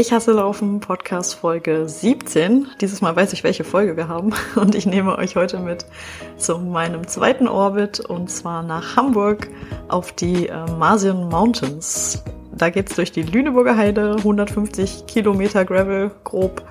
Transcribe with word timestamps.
Ich 0.00 0.12
hasse 0.12 0.30
Laufen, 0.30 0.78
Podcast 0.78 1.34
Folge 1.34 1.88
17. 1.88 2.68
Dieses 2.80 3.00
Mal 3.00 3.16
weiß 3.16 3.32
ich, 3.32 3.42
welche 3.42 3.64
Folge 3.64 3.96
wir 3.96 4.06
haben 4.06 4.32
und 4.54 4.76
ich 4.76 4.86
nehme 4.86 5.18
euch 5.18 5.34
heute 5.34 5.58
mit 5.58 5.86
zu 6.36 6.56
meinem 6.58 7.08
zweiten 7.08 7.48
Orbit 7.48 7.98
und 7.98 8.30
zwar 8.30 8.62
nach 8.62 8.94
Hamburg 8.94 9.48
auf 9.88 10.12
die 10.12 10.50
äh, 10.50 10.70
Marsian 10.78 11.28
Mountains. 11.28 12.22
Da 12.52 12.70
geht's 12.70 12.94
durch 12.94 13.10
die 13.10 13.22
Lüneburger 13.22 13.76
Heide, 13.76 14.14
150 14.18 15.08
Kilometer 15.08 15.64
Gravel 15.64 16.12
grob, 16.22 16.62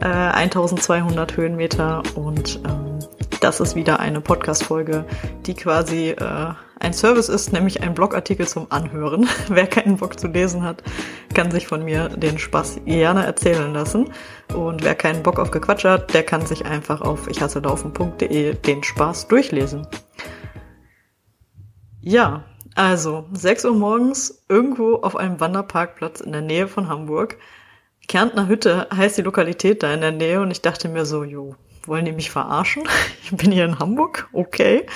äh, 0.00 0.06
1200 0.06 1.36
Höhenmeter 1.36 2.02
und 2.16 2.56
ähm, 2.64 2.98
das 3.38 3.60
ist 3.60 3.76
wieder 3.76 4.00
eine 4.00 4.20
Podcast-Folge, 4.20 5.04
die 5.46 5.54
quasi 5.54 6.08
äh, 6.08 6.54
ein 6.80 6.92
Service 6.92 7.28
ist, 7.28 7.52
nämlich 7.52 7.82
ein 7.82 7.94
Blogartikel 7.94 8.46
zum 8.46 8.66
Anhören. 8.70 9.28
Wer 9.48 9.66
keinen 9.66 9.96
Bock 9.96 10.18
zu 10.18 10.28
lesen 10.28 10.62
hat, 10.62 10.82
kann 11.34 11.50
sich 11.50 11.66
von 11.66 11.84
mir 11.84 12.08
den 12.08 12.38
Spaß 12.38 12.80
gerne 12.84 13.24
erzählen 13.24 13.72
lassen. 13.72 14.12
Und 14.54 14.84
wer 14.84 14.94
keinen 14.94 15.22
Bock 15.22 15.38
auf 15.38 15.50
Gequatsch 15.50 15.84
hat, 15.84 16.12
der 16.14 16.22
kann 16.22 16.46
sich 16.46 16.66
einfach 16.66 17.00
auf 17.00 17.28
ichhasselaufen.de 17.28 18.54
den 18.54 18.82
Spaß 18.82 19.28
durchlesen. 19.28 19.86
Ja, 22.00 22.44
also 22.74 23.24
6 23.32 23.64
Uhr 23.64 23.74
morgens 23.74 24.44
irgendwo 24.48 24.96
auf 24.96 25.16
einem 25.16 25.40
Wanderparkplatz 25.40 26.20
in 26.20 26.32
der 26.32 26.42
Nähe 26.42 26.68
von 26.68 26.88
Hamburg. 26.88 27.38
Kärntner 28.08 28.48
Hütte 28.48 28.88
heißt 28.94 29.16
die 29.16 29.22
Lokalität 29.22 29.82
da 29.82 29.94
in 29.94 30.00
der 30.00 30.12
Nähe 30.12 30.40
und 30.40 30.50
ich 30.50 30.60
dachte 30.60 30.88
mir 30.88 31.06
so, 31.06 31.24
jo, 31.24 31.56
wollen 31.88 32.04
die 32.04 32.12
mich 32.12 32.30
verarschen? 32.30 32.84
Ich 33.24 33.34
bin 33.34 33.52
hier 33.52 33.64
in 33.64 33.78
Hamburg, 33.78 34.28
okay. 34.34 34.86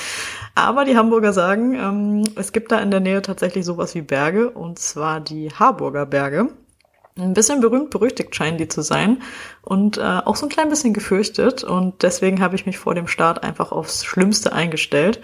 Aber 0.54 0.84
die 0.84 0.96
Hamburger 0.96 1.32
sagen, 1.32 1.74
ähm, 1.74 2.24
es 2.36 2.52
gibt 2.52 2.72
da 2.72 2.78
in 2.80 2.90
der 2.90 3.00
Nähe 3.00 3.22
tatsächlich 3.22 3.64
sowas 3.64 3.94
wie 3.94 4.02
Berge, 4.02 4.50
und 4.50 4.78
zwar 4.78 5.20
die 5.20 5.50
Harburger 5.50 6.04
Berge. 6.04 6.50
Ein 7.18 7.32
bisschen 7.32 7.60
berühmt 7.60 7.90
berüchtigt 7.90 8.36
scheinen 8.36 8.58
die 8.58 8.68
zu 8.68 8.82
sein 8.82 9.22
und 9.62 9.98
äh, 9.98 10.02
auch 10.02 10.36
so 10.36 10.46
ein 10.46 10.50
klein 10.50 10.68
bisschen 10.68 10.92
gefürchtet. 10.92 11.64
Und 11.64 12.02
deswegen 12.02 12.40
habe 12.40 12.54
ich 12.54 12.66
mich 12.66 12.78
vor 12.78 12.94
dem 12.94 13.08
Start 13.08 13.42
einfach 13.42 13.72
aufs 13.72 14.04
Schlimmste 14.04 14.52
eingestellt. 14.52 15.20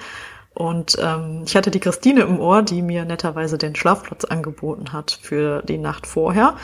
Und 0.54 0.96
ähm, 1.00 1.42
ich 1.46 1.56
hatte 1.56 1.70
die 1.70 1.80
Christine 1.80 2.22
im 2.22 2.40
Ohr, 2.40 2.62
die 2.62 2.82
mir 2.82 3.04
netterweise 3.04 3.58
den 3.58 3.76
Schlafplatz 3.76 4.24
angeboten 4.24 4.92
hat 4.92 5.18
für 5.20 5.62
die 5.62 5.78
Nacht 5.78 6.06
vorher. 6.06 6.56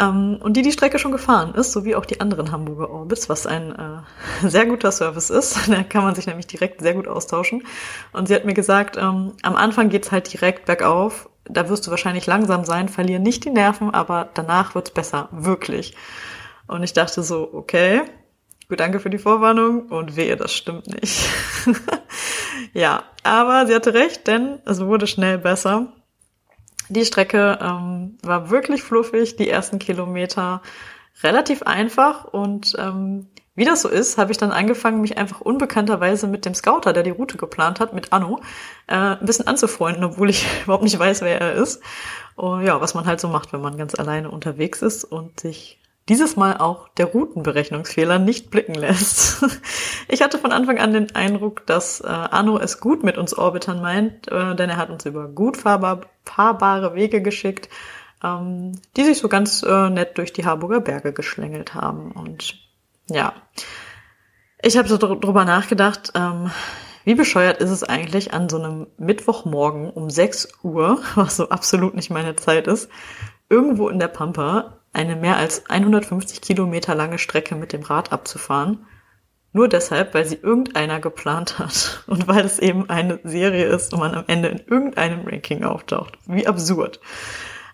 Ähm, 0.00 0.38
und 0.40 0.56
die 0.56 0.62
die 0.62 0.72
Strecke 0.72 0.98
schon 0.98 1.12
gefahren 1.12 1.54
ist, 1.54 1.72
sowie 1.72 1.94
auch 1.94 2.06
die 2.06 2.20
anderen 2.20 2.50
Hamburger 2.50 2.90
Orbits, 2.90 3.28
was 3.28 3.46
ein 3.46 3.72
äh, 3.72 4.00
sehr 4.48 4.66
guter 4.66 4.92
Service 4.92 5.30
ist. 5.30 5.68
Da 5.74 5.82
kann 5.82 6.02
man 6.02 6.14
sich 6.14 6.26
nämlich 6.26 6.46
direkt 6.46 6.80
sehr 6.80 6.94
gut 6.94 7.08
austauschen. 7.08 7.64
Und 8.12 8.28
sie 8.28 8.34
hat 8.34 8.44
mir 8.44 8.54
gesagt, 8.54 8.96
ähm, 8.96 9.32
am 9.42 9.56
Anfang 9.56 9.88
geht's 9.88 10.12
halt 10.12 10.32
direkt 10.32 10.66
bergauf. 10.66 11.28
Da 11.44 11.68
wirst 11.68 11.86
du 11.86 11.90
wahrscheinlich 11.90 12.26
langsam 12.26 12.64
sein, 12.64 12.88
verlier 12.88 13.18
nicht 13.18 13.44
die 13.44 13.50
Nerven, 13.50 13.92
aber 13.92 14.30
danach 14.34 14.74
wird's 14.74 14.90
besser, 14.90 15.28
wirklich. 15.30 15.94
Und 16.66 16.82
ich 16.82 16.94
dachte 16.94 17.22
so, 17.22 17.50
okay, 17.52 18.02
gut, 18.68 18.80
danke 18.80 18.98
für 18.98 19.10
die 19.10 19.18
Vorwarnung 19.18 19.88
und 19.88 20.16
wehe, 20.16 20.36
das 20.36 20.54
stimmt 20.54 20.86
nicht. 20.86 21.28
ja, 22.72 23.02
aber 23.22 23.66
sie 23.66 23.74
hatte 23.74 23.92
recht, 23.92 24.26
denn 24.26 24.60
es 24.64 24.80
wurde 24.80 25.06
schnell 25.06 25.36
besser. 25.38 25.92
Die 26.88 27.04
Strecke 27.04 27.58
ähm, 27.60 28.18
war 28.22 28.50
wirklich 28.50 28.82
fluffig, 28.82 29.36
die 29.36 29.48
ersten 29.48 29.78
Kilometer 29.78 30.62
relativ 31.22 31.62
einfach 31.62 32.24
und 32.24 32.74
ähm, 32.78 33.28
wie 33.56 33.64
das 33.64 33.82
so 33.82 33.88
ist, 33.88 34.18
habe 34.18 34.32
ich 34.32 34.38
dann 34.38 34.50
angefangen, 34.50 35.00
mich 35.00 35.16
einfach 35.16 35.40
unbekannterweise 35.40 36.26
mit 36.26 36.44
dem 36.44 36.54
Scouter, 36.54 36.92
der 36.92 37.04
die 37.04 37.10
Route 37.10 37.36
geplant 37.36 37.78
hat, 37.78 37.92
mit 37.92 38.12
Anno, 38.12 38.40
äh, 38.88 38.94
ein 38.94 39.24
bisschen 39.24 39.46
anzufreunden, 39.46 40.02
obwohl 40.04 40.30
ich 40.30 40.44
überhaupt 40.64 40.82
nicht 40.82 40.98
weiß, 40.98 41.20
wer 41.22 41.40
er 41.40 41.52
ist. 41.54 41.80
Und 42.34 42.64
ja, 42.64 42.80
was 42.80 42.94
man 42.94 43.06
halt 43.06 43.20
so 43.20 43.28
macht, 43.28 43.52
wenn 43.52 43.60
man 43.60 43.76
ganz 43.76 43.94
alleine 43.94 44.30
unterwegs 44.30 44.82
ist 44.82 45.04
und 45.04 45.38
sich 45.38 45.78
dieses 46.08 46.36
Mal 46.36 46.58
auch 46.58 46.88
der 46.90 47.06
Routenberechnungsfehler 47.06 48.18
nicht 48.18 48.50
blicken 48.50 48.74
lässt. 48.74 49.44
Ich 50.06 50.20
hatte 50.20 50.38
von 50.38 50.52
Anfang 50.52 50.78
an 50.78 50.92
den 50.92 51.14
Eindruck, 51.14 51.66
dass 51.66 52.00
äh, 52.00 52.06
Arno 52.06 52.58
es 52.58 52.78
gut 52.78 53.02
mit 53.02 53.16
uns 53.16 53.36
Orbitern 53.36 53.80
meint, 53.80 54.30
äh, 54.30 54.54
denn 54.54 54.68
er 54.68 54.76
hat 54.76 54.90
uns 54.90 55.06
über 55.06 55.28
gut 55.28 55.56
fahrbar, 55.56 56.02
fahrbare 56.24 56.94
Wege 56.94 57.22
geschickt, 57.22 57.70
ähm, 58.22 58.72
die 58.96 59.04
sich 59.04 59.18
so 59.18 59.28
ganz 59.28 59.62
äh, 59.62 59.88
nett 59.88 60.18
durch 60.18 60.32
die 60.32 60.44
Harburger 60.44 60.80
Berge 60.80 61.14
geschlängelt 61.14 61.74
haben. 61.74 62.12
Und 62.12 62.54
ja, 63.08 63.32
ich 64.62 64.76
habe 64.76 64.88
so 64.88 64.98
dr 64.98 65.18
drüber 65.18 65.44
nachgedacht, 65.46 66.12
ähm, 66.14 66.50
wie 67.04 67.14
bescheuert 67.14 67.58
ist 67.58 67.70
es 67.70 67.82
eigentlich 67.82 68.32
an 68.32 68.48
so 68.48 68.58
einem 68.58 68.86
Mittwochmorgen 68.98 69.90
um 69.90 70.10
6 70.10 70.48
Uhr, 70.62 71.02
was 71.14 71.36
so 71.36 71.48
absolut 71.48 71.94
nicht 71.94 72.10
meine 72.10 72.36
Zeit 72.36 72.66
ist, 72.66 72.90
irgendwo 73.48 73.88
in 73.88 73.98
der 73.98 74.08
Pampa 74.08 74.73
eine 74.94 75.16
mehr 75.16 75.36
als 75.36 75.68
150 75.68 76.40
Kilometer 76.40 76.94
lange 76.94 77.18
Strecke 77.18 77.54
mit 77.56 77.72
dem 77.72 77.82
Rad 77.82 78.12
abzufahren. 78.12 78.86
Nur 79.52 79.68
deshalb, 79.68 80.14
weil 80.14 80.24
sie 80.24 80.36
irgendeiner 80.36 81.00
geplant 81.00 81.58
hat 81.58 82.02
und 82.06 82.26
weil 82.26 82.44
es 82.44 82.58
eben 82.58 82.88
eine 82.88 83.20
Serie 83.24 83.66
ist 83.66 83.92
und 83.92 84.00
man 84.00 84.14
am 84.14 84.24
Ende 84.26 84.48
in 84.48 84.62
irgendeinem 84.66 85.26
Ranking 85.26 85.64
auftaucht. 85.64 86.18
Wie 86.26 86.46
absurd. 86.46 87.00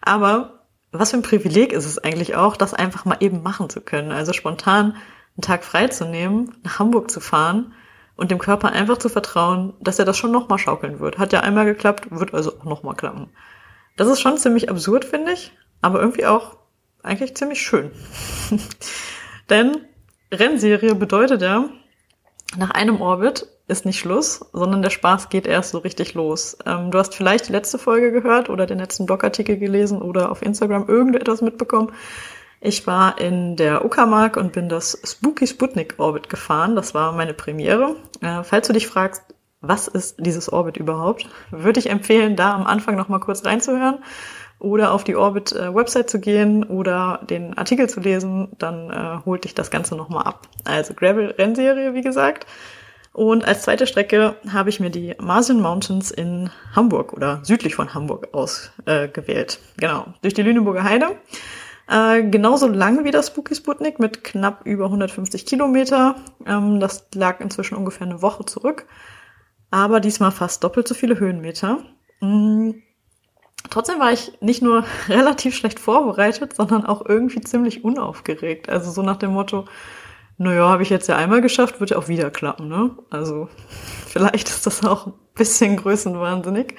Aber 0.03 0.61
was 0.93 1.11
für 1.11 1.19
ein 1.19 1.23
Privileg 1.23 1.73
ist 1.73 1.87
es 1.87 1.99
eigentlich 1.99 2.35
auch, 2.35 2.57
das 2.57 2.75
einfach 2.75 3.05
mal 3.05 3.19
eben 3.21 3.43
machen 3.43 3.71
zu 3.71 3.81
können. 3.81 4.13
Also 4.13 4.33
spontan 4.33 4.97
einen 5.37 5.43
Tag 5.43 5.65
frei 5.65 5.89
zu 5.89 6.05
nehmen, 6.05 6.57
nach 6.63 6.79
Hamburg 6.79 7.11
zu 7.11 7.21
fahren 7.21 7.73
und 8.17 8.31
dem 8.31 8.39
Körper 8.39 8.73
einfach 8.73 8.99
zu 8.99 9.09
vertrauen, 9.09 9.73
dass 9.81 9.99
er 9.99 10.05
das 10.05 10.19
schon 10.19 10.33
nochmal 10.33 10.59
schaukeln 10.59 11.01
wird. 11.01 11.19
Hat 11.19 11.33
ja 11.33 11.41
einmal 11.41 11.65
geklappt, 11.65 12.09
wird 12.11 12.35
also 12.35 12.59
auch 12.59 12.65
nochmal 12.65 12.97
klappen. 12.97 13.31
Das 13.97 14.09
ist 14.09 14.21
schon 14.21 14.37
ziemlich 14.37 14.69
absurd, 14.69 15.05
finde 15.05 15.33
ich, 15.33 15.53
aber 15.81 16.01
irgendwie 16.01 16.27
auch 16.27 16.60
eigentlich 17.03 17.37
ziemlich 17.37 17.61
schön. 17.61 17.91
Denn 19.51 19.79
Rennserie 20.33 20.95
bedeutet 20.95 21.43
ja, 21.43 21.69
nach 22.57 22.71
einem 22.71 23.01
Orbit 23.01 23.47
ist 23.69 23.87
nicht 23.87 23.99
Schluss, 23.99 24.45
sondern 24.53 24.83
der 24.83 24.91
Spaß 24.91 25.29
geht 25.29 25.47
erst 25.47 25.71
so 25.71 25.79
richtig 25.79 26.15
los. 26.15 26.59
Ähm, 26.67 26.91
du 26.91 26.99
hast 26.99 27.15
vielleicht 27.15 27.49
die 27.49 27.53
letzte 27.53 27.79
Folge 27.79 28.11
gehört 28.11 28.51
oder 28.51 28.67
den 28.67 28.79
letzten 28.79 29.07
Blogartikel 29.07 29.57
gelesen 29.57 30.03
oder 30.03 30.31
auf 30.31 30.43
Instagram 30.43 30.89
irgendetwas 30.89 31.41
mitbekommen. 31.41 31.93
Ich 32.61 32.87
war 32.87 33.19
in 33.21 33.57
der 33.57 33.85
Uckermark 33.85 34.37
und 34.37 34.53
bin 34.53 34.69
das 34.69 35.01
Spooky 35.05 35.47
Sputnik 35.47 35.95
Orbit 35.99 36.29
gefahren. 36.29 36.77
Das 36.77 36.93
war 36.95 37.13
meine 37.13 37.33
Premiere. 37.33 37.97
Äh, 38.21 38.43
falls 38.43 38.67
du 38.67 38.73
dich 38.73 38.87
fragst, 38.87 39.23
was 39.61 39.89
ist 39.89 40.17
dieses 40.19 40.53
Orbit 40.53 40.77
überhaupt, 40.77 41.29
würde 41.51 41.81
ich 41.81 41.91
empfehlen, 41.91 42.35
da 42.35 42.55
am 42.55 42.67
Anfang 42.67 42.97
noch 42.97 43.09
mal 43.09 43.21
kurz 43.21 43.45
reinzuhören 43.45 43.99
oder 44.61 44.93
auf 44.93 45.05
die 45.05 45.17
Orbit-Website 45.17 46.05
äh, 46.05 46.07
zu 46.07 46.21
gehen 46.21 46.65
oder 46.65 47.21
den 47.29 47.57
Artikel 47.57 47.89
zu 47.89 48.01
lesen, 48.01 48.49
dann 48.59 48.91
äh, 48.91 49.25
holt 49.25 49.45
dich 49.45 49.55
das 49.55 49.71
Ganze 49.71 49.97
nochmal 49.97 50.25
ab. 50.25 50.47
Also 50.65 50.95
Gravel-Rennserie, 50.95 51.95
wie 51.95 52.03
gesagt. 52.03 52.47
Und 53.13 53.45
als 53.45 53.63
zweite 53.63 53.87
Strecke 53.87 54.37
habe 54.53 54.69
ich 54.69 54.79
mir 54.79 54.91
die 54.91 55.17
Marsian 55.19 55.61
Mountains 55.61 56.11
in 56.11 56.51
Hamburg 56.77 57.13
oder 57.13 57.41
südlich 57.43 57.75
von 57.75 57.93
Hamburg 57.93 58.29
ausgewählt. 58.33 59.59
Äh, 59.77 59.81
genau, 59.81 60.07
durch 60.23 60.35
die 60.35 60.43
Lüneburger 60.43 60.85
Heide. 60.85 61.17
Äh, 61.89 62.23
genauso 62.25 62.69
lang 62.69 63.05
wie 63.05 63.11
das 63.11 63.29
Spooky 63.29 63.55
Sputnik 63.55 63.99
mit 63.99 64.23
knapp 64.23 64.65
über 64.65 64.85
150 64.85 65.45
Kilometer. 65.47 66.17
Ähm, 66.47 66.79
das 66.79 67.09
lag 67.15 67.41
inzwischen 67.41 67.77
ungefähr 67.77 68.07
eine 68.07 68.23
Woche 68.23 68.45
zurück. 68.45 68.87
Aber 69.73 70.01
diesmal 70.01 70.31
fast 70.31 70.63
doppelt 70.63 70.87
so 70.87 70.95
viele 70.95 71.19
Höhenmeter. 71.19 71.79
Mm 72.21 72.73
Trotzdem 73.69 74.01
war 74.01 74.13
ich 74.13 74.33
nicht 74.41 74.63
nur 74.63 74.85
relativ 75.09 75.55
schlecht 75.55 75.79
vorbereitet, 75.79 76.57
sondern 76.57 76.87
auch 76.87 77.05
irgendwie 77.07 77.41
ziemlich 77.41 77.85
unaufgeregt. 77.85 78.69
Also 78.69 78.91
so 78.91 79.03
nach 79.03 79.17
dem 79.17 79.33
Motto, 79.33 79.67
naja, 80.39 80.69
habe 80.69 80.83
ich 80.83 80.91
jetzt 80.91 81.09
ja 81.09 81.17
einmal 81.17 81.43
geschafft, 81.43 81.81
wird 81.81 81.91
ja 81.91 81.99
auch 81.99 82.09
wieder 82.09 82.31
klappen, 82.31 82.69
ne? 82.69 82.91
Also 83.11 83.49
vielleicht 84.07 84.49
ist 84.49 84.67
das 84.67 84.85
auch 84.85 85.09
ein 85.09 85.13
bisschen 85.35 85.77
größenwahnsinnig, 85.77 86.77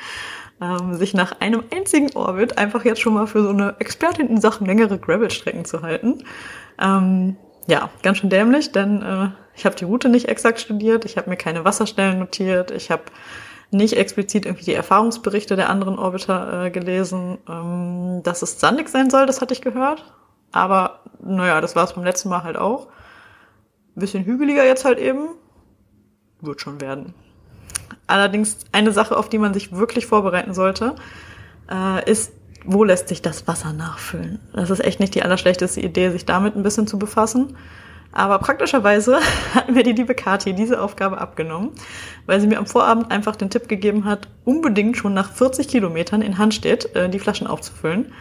ähm, 0.60 0.96
sich 0.96 1.14
nach 1.14 1.40
einem 1.40 1.64
einzigen 1.72 2.12
Orbit 2.16 2.58
einfach 2.58 2.84
jetzt 2.86 3.02
schon 3.02 3.14
mal 3.14 3.28
für 3.28 3.44
so 3.44 3.50
eine 3.50 3.76
Expertin 3.80 4.30
in 4.30 4.42
Sachen 4.42 4.66
längere 4.66 4.98
Gravel-Strecken 4.98 5.66
zu 5.66 5.84
halten. 5.84 6.24
Ähm, 6.80 7.38
ja, 7.68 7.90
ganz 8.02 8.18
schön 8.18 8.32
dämlich, 8.32 8.72
denn 8.72 9.02
äh, 9.04 9.30
ich 9.56 9.66
habe 9.66 9.76
die 9.76 9.86
Route 9.86 10.10
nicht 10.10 10.28
exakt 10.28 10.60
studiert, 10.60 11.06
ich 11.06 11.18
habe 11.18 11.30
mir 11.30 11.38
keine 11.38 11.64
Wasserstellen 11.64 12.20
notiert, 12.20 12.72
ich 12.72 12.90
habe 12.90 13.04
nicht 13.72 13.94
explizit 13.94 14.46
irgendwie 14.46 14.66
die 14.66 14.74
Erfahrungsberichte 14.74 15.56
der 15.56 15.70
anderen 15.70 15.98
Orbiter 15.98 16.66
äh, 16.66 16.72
gelesen. 16.72 17.38
Ähm, 17.50 18.22
dass 18.24 18.42
es 18.42 18.60
sandig 18.60 18.90
sein 18.90 19.10
soll, 19.10 19.26
das 19.26 19.42
hatte 19.42 19.54
ich 19.54 19.62
gehört. 19.62 20.14
Aber 20.52 21.00
naja, 21.24 21.62
das 21.62 21.76
war 21.76 21.86
es 21.86 21.94
beim 21.94 22.04
letzten 22.04 22.30
Mal 22.30 22.44
halt 22.44 22.58
auch. 22.58 22.88
bisschen 23.96 24.26
hügeliger 24.26 24.66
jetzt 24.66 24.86
halt 24.86 25.00
eben. 25.00 25.30
Wird 26.42 26.62
schon 26.62 26.82
werden. 26.82 27.14
Allerdings 28.08 28.58
eine 28.72 28.92
Sache, 28.92 29.16
auf 29.16 29.30
die 29.30 29.38
man 29.38 29.54
sich 29.54 29.72
wirklich 29.72 30.06
vorbereiten 30.06 30.54
sollte, 30.54 30.96
äh, 31.70 32.10
ist, 32.10 32.34
wo 32.66 32.84
lässt 32.84 33.08
sich 33.08 33.22
das 33.22 33.48
Wasser 33.48 33.72
nachfüllen? 33.72 34.40
Das 34.54 34.70
ist 34.70 34.84
echt 34.84 35.00
nicht 35.00 35.16
die 35.16 35.24
allerschlechteste 35.24 35.80
Idee, 35.80 36.10
sich 36.10 36.26
damit 36.26 36.56
ein 36.56 36.64
bisschen 36.64 36.88
zu 36.88 37.00
befassen. 37.00 37.56
Aber 38.12 38.40
praktischerweise 38.40 39.20
hat 39.54 39.70
mir 39.70 39.84
die 39.84 39.94
liebe 39.94 40.16
Kathi 40.16 40.54
diese 40.54 40.82
Aufgabe 40.82 41.20
abgenommen, 41.20 41.72
weil 42.26 42.42
sie 42.42 42.48
mir 42.48 42.58
am 42.58 42.66
Vorabend 42.66 43.12
einfach 43.12 43.36
den 43.36 43.50
Tipp 43.50 43.68
gegeben 43.68 44.06
hat, 44.06 44.28
unbedingt 44.46 44.98
schon 44.98 45.14
nach 45.14 45.32
40 45.32 45.68
Kilometern 45.68 46.22
in 46.22 46.38
Handstedt 46.38 46.96
äh, 46.96 47.10
die 47.10 47.20
Flaschen 47.20 47.48
aufzufüllen. 47.48 48.14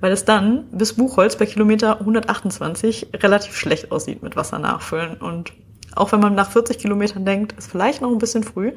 weil 0.00 0.12
es 0.12 0.24
dann 0.24 0.66
bis 0.70 0.94
Buchholz 0.94 1.36
bei 1.36 1.46
Kilometer 1.46 2.00
128 2.00 3.08
relativ 3.14 3.56
schlecht 3.56 3.90
aussieht 3.90 4.22
mit 4.22 4.36
Wasser 4.36 4.58
nachfüllen. 4.58 5.16
Und 5.16 5.52
auch 5.94 6.12
wenn 6.12 6.20
man 6.20 6.34
nach 6.34 6.50
40 6.50 6.78
Kilometern 6.78 7.24
denkt, 7.24 7.52
ist 7.52 7.70
vielleicht 7.70 8.02
noch 8.02 8.10
ein 8.10 8.18
bisschen 8.18 8.42
früh, 8.42 8.72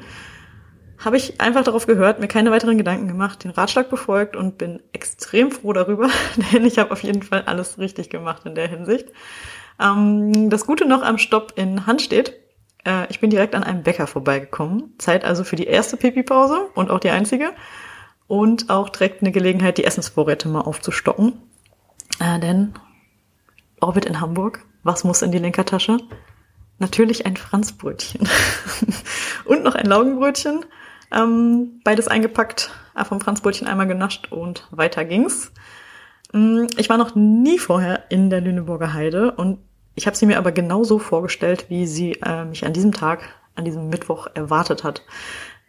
habe 0.99 1.17
ich 1.17 1.39
einfach 1.39 1.63
darauf 1.63 1.85
gehört, 1.85 2.19
mir 2.19 2.27
keine 2.27 2.51
weiteren 2.51 2.77
Gedanken 2.77 3.07
gemacht, 3.07 3.43
den 3.43 3.51
Ratschlag 3.51 3.89
befolgt 3.89 4.35
und 4.35 4.57
bin 4.57 4.81
extrem 4.93 5.51
froh 5.51 5.73
darüber, 5.73 6.09
denn 6.53 6.65
ich 6.65 6.79
habe 6.79 6.91
auf 6.91 7.03
jeden 7.03 7.23
Fall 7.23 7.43
alles 7.45 7.77
richtig 7.77 8.09
gemacht 8.09 8.43
in 8.45 8.55
der 8.55 8.67
Hinsicht. 8.67 9.07
Ähm, 9.79 10.49
das 10.49 10.65
Gute 10.65 10.85
noch 10.85 11.03
am 11.03 11.17
Stopp 11.17 11.53
in 11.55 11.85
Hand 11.85 12.01
steht, 12.01 12.33
äh, 12.87 13.05
ich 13.09 13.19
bin 13.19 13.29
direkt 13.29 13.53
an 13.53 13.63
einem 13.63 13.83
Bäcker 13.83 14.07
vorbeigekommen. 14.07 14.93
Zeit 14.97 15.25
also 15.25 15.43
für 15.43 15.55
die 15.55 15.67
erste 15.67 15.97
Pipi-Pause 15.97 16.69
und 16.73 16.89
auch 16.89 16.99
die 16.99 17.09
einzige. 17.09 17.51
Und 18.27 18.69
auch 18.69 18.89
direkt 18.89 19.21
eine 19.21 19.31
Gelegenheit, 19.31 19.77
die 19.77 19.85
Essensvorräte 19.85 20.49
mal 20.49 20.61
aufzustocken. 20.61 21.33
Äh, 22.19 22.39
denn 22.39 22.73
Orbit 23.79 24.05
in 24.05 24.19
Hamburg, 24.19 24.65
was 24.83 25.03
muss 25.03 25.21
in 25.21 25.31
die 25.31 25.37
Lenkertasche? 25.37 25.97
Natürlich 26.79 27.25
ein 27.25 27.37
Franzbrötchen. 27.37 28.27
und 29.45 29.63
noch 29.63 29.75
ein 29.75 29.85
Laugenbrötchen. 29.85 30.65
Ähm, 31.11 31.79
beides 31.83 32.07
eingepackt, 32.07 32.71
äh, 32.95 33.05
vom 33.05 33.21
Franzbrötchen 33.21 33.67
einmal 33.67 33.87
genascht 33.87 34.31
und 34.31 34.67
weiter 34.71 35.05
ging's. 35.05 35.51
Ähm, 36.33 36.67
ich 36.77 36.89
war 36.89 36.97
noch 36.97 37.15
nie 37.15 37.59
vorher 37.59 38.03
in 38.09 38.29
der 38.29 38.41
Lüneburger 38.41 38.93
Heide 38.93 39.31
und 39.31 39.59
ich 39.97 40.05
habe 40.05 40.15
sie 40.15 40.27
mir 40.27 40.37
aber 40.37 40.51
genauso 40.51 40.99
vorgestellt, 40.99 41.65
wie 41.69 41.87
sie 41.87 42.13
äh, 42.23 42.45
mich 42.45 42.65
an 42.65 42.71
diesem 42.71 42.91
Tag, 42.91 43.21
an 43.55 43.65
diesem 43.65 43.89
Mittwoch 43.89 44.27
erwartet 44.35 44.83
hat. 44.83 45.01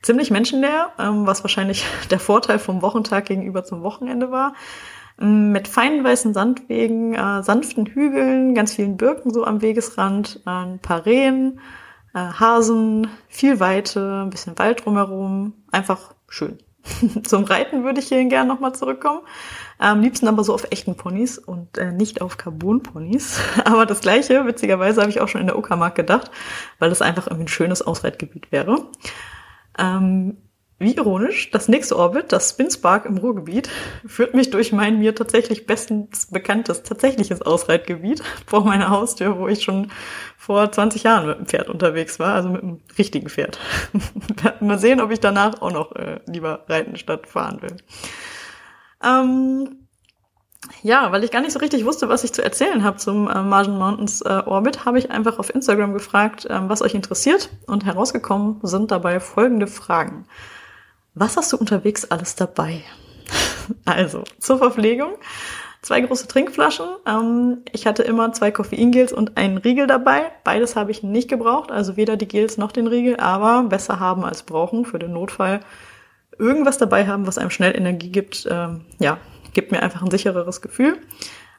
Ziemlich 0.03 0.31
menschenleer, 0.31 0.93
ähm, 0.99 1.27
was 1.27 1.43
wahrscheinlich 1.43 1.87
der 2.11 2.21
Vorteil 2.21 2.59
vom 2.59 2.83
Wochentag 2.83 3.25
gegenüber 3.25 3.65
zum 3.65 3.83
Wochenende 3.83 4.31
war. 4.31 4.53
Ähm, 5.19 5.51
mit 5.51 5.67
feinen 5.67 6.05
weißen 6.05 6.35
Sandwegen, 6.35 7.15
äh, 7.15 7.43
sanften 7.43 7.87
Hügeln, 7.87 8.55
ganz 8.55 8.75
vielen 8.75 8.99
Birken 8.99 9.33
so 9.33 9.45
am 9.45 9.63
Wegesrand, 9.63 10.43
äh, 10.45 10.51
ein 10.51 10.79
paar 10.79 11.07
Rehen, 11.07 11.61
äh, 12.13 12.19
Hasen, 12.19 13.09
viel 13.29 13.61
Weite, 13.61 14.25
ein 14.27 14.31
bisschen 14.31 14.59
Wald 14.59 14.85
drumherum. 14.85 15.55
Einfach 15.73 16.15
schön. 16.29 16.59
Zum 17.25 17.45
Reiten 17.45 17.85
würde 17.85 18.01
ich 18.01 18.09
hierhin 18.09 18.29
gerne 18.29 18.49
nochmal 18.49 18.75
zurückkommen. 18.75 19.21
Am 19.79 20.01
liebsten 20.01 20.27
aber 20.27 20.43
so 20.43 20.55
auf 20.55 20.67
echten 20.71 20.97
Ponys 20.97 21.39
und 21.39 21.79
äh, 21.79 21.93
nicht 21.93 22.21
auf 22.21 22.37
Carbon-Ponys. 22.37 23.41
Aber 23.65 23.87
das 23.87 24.01
gleiche, 24.01 24.45
witzigerweise, 24.45 25.01
habe 25.01 25.11
ich 25.11 25.21
auch 25.21 25.29
schon 25.29 25.41
in 25.41 25.47
der 25.47 25.57
Uckermark 25.57 25.95
gedacht, 25.95 26.33
weil 26.81 26.91
das 26.91 27.01
einfach 27.01 27.29
irgendwie 27.29 27.45
ein 27.45 27.49
schönes 27.49 27.83
Ausreitgebiet 27.83 28.51
wäre. 28.51 28.87
Ähm, 29.79 30.37
wie 30.79 30.95
ironisch, 30.95 31.51
das 31.51 31.69
nächste 31.69 31.97
Orbit, 31.97 32.33
das 32.33 32.51
Spinspark 32.51 33.05
im 33.05 33.19
Ruhrgebiet, 33.19 33.69
führt 34.07 34.35
mich 34.35 34.51
durch 34.51 34.73
mein 34.73 34.99
mir 34.99 35.15
tatsächlich 35.15 35.67
bestens 35.67 36.27
bekanntes 36.27 36.85
tatsächliches 36.85 37.43
Ausreitgebiet 37.43 38.23
vor 38.47 38.65
meiner 38.65 38.91
Haustür, 38.91 39.39
wo 39.39 39.49
ich 39.49 39.65
schon 39.65 39.91
vor 40.37 40.71
20 40.71 41.03
Jahren 41.03 41.27
mit 41.27 41.39
dem 41.39 41.47
Pferd 41.47 41.69
unterwegs 41.69 42.21
war, 42.21 42.35
also 42.35 42.49
mit 42.51 42.63
dem 42.63 42.81
richtigen 42.97 43.29
Pferd. 43.29 43.59
Mal 44.61 44.79
sehen, 44.79 45.01
ob 45.01 45.11
ich 45.11 45.21
danach 45.21 45.61
auch 45.61 45.73
noch 45.73 45.97
äh, 45.97 46.21
lieber 46.27 46.65
reiten 46.69 46.97
statt 46.97 47.27
fahren 47.27 47.61
will. 47.61 47.77
Ähm, 49.03 49.89
ja, 50.83 51.11
weil 51.11 51.25
ich 51.25 51.31
gar 51.31 51.41
nicht 51.41 51.53
so 51.53 51.59
richtig 51.59 51.85
wusste, 51.85 52.09
was 52.09 52.25
ich 52.25 52.33
zu 52.33 52.43
erzählen 52.43 52.85
habe 52.85 52.99
zum 52.99 53.29
äh, 53.29 53.43
Margin 53.43 53.79
Mountains 53.79 54.23
äh, 54.23 54.43
Orbit, 54.47 54.85
habe 54.85 54.99
ich 54.99 55.11
einfach 55.11 55.39
auf 55.41 55.53
Instagram 55.53 55.93
gefragt, 55.93 56.47
äh, 56.47 56.69
was 56.69 56.83
euch 56.83 56.95
interessiert 56.95 57.51
und 57.67 57.85
herausgekommen 57.85 58.61
sind 58.63 58.93
dabei 58.93 59.19
folgende 59.19 59.67
Fragen. 59.67 60.27
Was 61.21 61.37
hast 61.37 61.53
du 61.53 61.57
unterwegs 61.57 62.05
alles 62.05 62.37
dabei? 62.37 62.81
also, 63.85 64.23
zur 64.39 64.59
Verpflegung. 64.59 65.15
Zwei 65.83 66.01
große 66.01 66.29
Trinkflaschen. 66.29 66.87
Ähm, 67.07 67.63
ich 67.73 67.87
hatte 67.87 68.05
immer 68.05 68.33
zwei 68.33 68.53
Koffeingels 68.53 69.13
und 69.13 69.37
einen 69.37 69.59
Riegel 69.59 69.89
dabei. 69.89 70.31
Beides 70.45 70.77
habe 70.77 70.93
ich 70.93 71.03
nicht 71.03 71.29
gebraucht, 71.29 71.73
also 71.73 71.97
weder 71.97 72.17
die 72.17 72.29
Gels 72.29 72.57
noch 72.57 72.71
den 72.71 72.87
Riegel, 72.87 73.17
aber 73.19 73.65
besser 73.65 73.99
haben 73.99 74.25
als 74.25 74.45
brauchen 74.45 74.85
für 74.85 74.99
den 74.99 75.13
Notfall 75.13 75.61
irgendwas 76.39 76.79
dabei 76.79 77.07
haben, 77.09 77.27
was 77.27 77.39
einem 77.39 77.51
schnell 77.51 77.77
Energie 77.77 78.11
gibt, 78.11 78.47
ähm, 78.49 78.83
ja, 79.01 79.19
gibt 79.55 79.73
mir 79.73 79.83
einfach 79.83 80.03
ein 80.03 80.11
sichereres 80.11 80.61
Gefühl. 80.61 80.99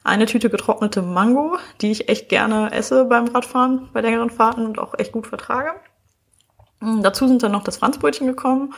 Eine 0.05 0.25
Tüte 0.25 0.49
getrocknete 0.49 1.01
Mango, 1.01 1.57
die 1.81 1.91
ich 1.91 2.07
echt 2.07 2.29
gerne 2.29 2.71
esse 2.71 3.03
beim 3.05 3.27
Radfahren, 3.27 3.89
bei 3.91 3.99
längeren 3.99 4.29
Fahrten 4.29 4.65
und 4.65 4.79
auch 4.79 4.97
echt 4.97 5.11
gut 5.11 5.27
vertrage. 5.27 5.71
Mm, 6.79 7.01
dazu 7.01 7.27
sind 7.27 7.43
dann 7.43 7.51
noch 7.51 7.63
das 7.63 7.77
Franzbrötchen 7.77 8.25
gekommen, 8.25 8.73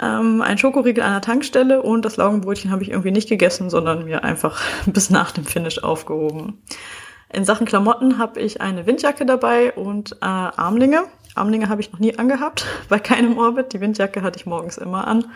ähm, 0.00 0.42
ein 0.42 0.58
Schokoriegel 0.58 1.02
an 1.02 1.12
der 1.12 1.20
Tankstelle 1.20 1.82
und 1.82 2.04
das 2.04 2.16
Laugenbrötchen 2.16 2.70
habe 2.70 2.82
ich 2.82 2.90
irgendwie 2.90 3.12
nicht 3.12 3.28
gegessen, 3.28 3.70
sondern 3.70 4.04
mir 4.04 4.24
einfach 4.24 4.60
bis 4.86 5.10
nach 5.10 5.32
dem 5.32 5.44
Finish 5.44 5.78
aufgehoben. 5.82 6.62
In 7.32 7.44
Sachen 7.44 7.66
Klamotten 7.66 8.18
habe 8.18 8.40
ich 8.40 8.60
eine 8.60 8.86
Windjacke 8.86 9.26
dabei 9.26 9.72
und 9.72 10.12
äh, 10.20 10.26
Armlinge. 10.26 11.04
Armlinge 11.34 11.68
habe 11.68 11.80
ich 11.80 11.92
noch 11.92 11.98
nie 11.98 12.16
angehabt, 12.16 12.66
bei 12.88 12.98
keinem 12.98 13.38
Orbit. 13.38 13.72
Die 13.72 13.80
Windjacke 13.80 14.22
hatte 14.22 14.38
ich 14.38 14.46
morgens 14.46 14.78
immer 14.78 15.06
an 15.06 15.26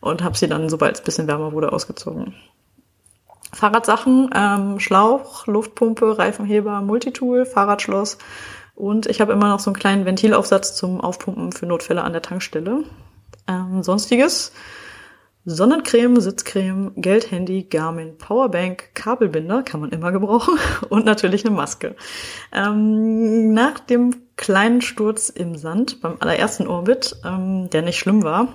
und 0.00 0.22
habe 0.22 0.36
sie 0.36 0.48
dann, 0.48 0.68
sobald 0.68 0.96
es 0.96 1.02
bisschen 1.02 1.26
wärmer 1.26 1.52
wurde, 1.52 1.72
ausgezogen. 1.72 2.34
Fahrradsachen, 3.52 4.28
ähm, 4.34 4.78
Schlauch, 4.78 5.46
Luftpumpe, 5.46 6.18
Reifenheber, 6.18 6.82
Multitool, 6.82 7.46
Fahrradschloss 7.46 8.18
und 8.74 9.06
ich 9.06 9.20
habe 9.20 9.32
immer 9.32 9.48
noch 9.48 9.58
so 9.58 9.70
einen 9.70 9.78
kleinen 9.78 10.04
Ventilaufsatz 10.04 10.76
zum 10.76 11.00
Aufpumpen 11.00 11.50
für 11.52 11.66
Notfälle 11.66 12.04
an 12.04 12.12
der 12.12 12.22
Tankstelle. 12.22 12.84
Ähm, 13.48 13.82
sonstiges 13.82 14.52
Sonnencreme, 15.44 16.20
Sitzcreme, 16.20 16.92
Geldhandy, 16.96 17.64
Garmin, 17.64 18.18
Powerbank, 18.18 18.94
Kabelbinder, 18.94 19.62
kann 19.62 19.80
man 19.80 19.90
immer 19.90 20.12
gebrauchen 20.12 20.58
und 20.90 21.06
natürlich 21.06 21.46
eine 21.46 21.54
Maske. 21.54 21.96
Ähm, 22.52 23.54
nach 23.54 23.78
dem 23.80 24.14
kleinen 24.36 24.82
Sturz 24.82 25.30
im 25.30 25.56
Sand 25.56 26.02
beim 26.02 26.16
allerersten 26.20 26.66
Orbit, 26.66 27.16
ähm, 27.24 27.70
der 27.70 27.82
nicht 27.82 27.98
schlimm 27.98 28.22
war, 28.22 28.48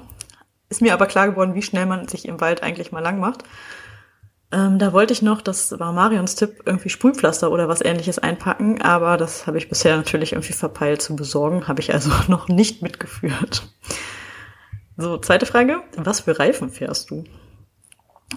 ist 0.70 0.82
mir 0.82 0.94
aber 0.94 1.08
klar 1.08 1.30
geworden, 1.30 1.56
wie 1.56 1.64
schnell 1.64 1.88
man 1.88 2.08
sich 2.08 2.28
im 2.28 2.40
Wald 2.42 2.62
eigentlich 2.62 2.92
mal 2.92 3.00
lang 3.00 3.20
macht. 3.20 3.44
Ähm, 4.52 4.78
da 4.78 4.94
wollte 4.94 5.14
ich 5.14 5.24
noch, 5.24 5.42
das 5.42 5.78
war 5.80 5.94
Marions 5.94 6.36
Tipp, 6.36 6.62
irgendwie 6.66 6.90
Sprühpflaster 6.90 7.52
oder 7.52 7.68
was 7.68 7.84
ähnliches 7.84 8.20
einpacken, 8.20 8.84
aber 8.84 9.18
das 9.18 9.48
habe 9.48 9.58
ich 9.58 9.68
bisher 9.68 9.98
natürlich 9.98 10.34
irgendwie 10.34 10.54
verpeilt 10.54 11.02
zu 11.02 11.16
besorgen, 11.16 11.68
habe 11.68 11.82
ich 11.82 11.92
also 11.92 12.12
noch 12.28 12.50
nicht 12.50 12.84
mitgeführt. 12.84 13.64
So, 14.98 15.18
zweite 15.18 15.46
Frage. 15.46 15.82
Was 15.98 16.22
für 16.22 16.38
Reifen 16.38 16.70
fährst 16.70 17.10
du? 17.10 17.24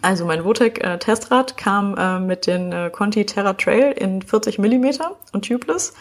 Also 0.02 0.24
mein 0.24 0.44
Votec 0.44 0.82
äh, 0.84 0.98
Testrad 0.98 1.56
kam 1.56 1.96
äh, 1.96 2.18
mit 2.20 2.46
den 2.46 2.72
äh, 2.72 2.90
Conti 2.90 3.24
Terra 3.26 3.54
Trail 3.54 3.92
in 3.92 4.22
40 4.22 4.58
Millimeter 4.58 5.16
und 5.32 5.46
tubeless. 5.46 5.94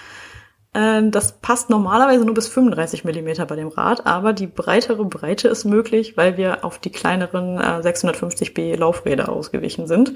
Äh, 0.73 1.03
das 1.09 1.39
passt 1.39 1.69
normalerweise 1.69 2.25
nur 2.25 2.33
bis 2.33 2.47
35 2.47 3.03
Millimeter 3.05 3.45
bei 3.45 3.55
dem 3.55 3.69
Rad, 3.69 4.05
aber 4.05 4.33
die 4.33 4.47
breitere 4.47 5.05
Breite 5.05 5.47
ist 5.47 5.65
möglich, 5.65 6.17
weil 6.17 6.37
wir 6.37 6.65
auf 6.65 6.79
die 6.79 6.91
kleineren 6.91 7.57
äh, 7.57 7.81
650B 7.81 8.75
Laufräder 8.77 9.29
ausgewichen 9.29 9.87
sind. 9.87 10.13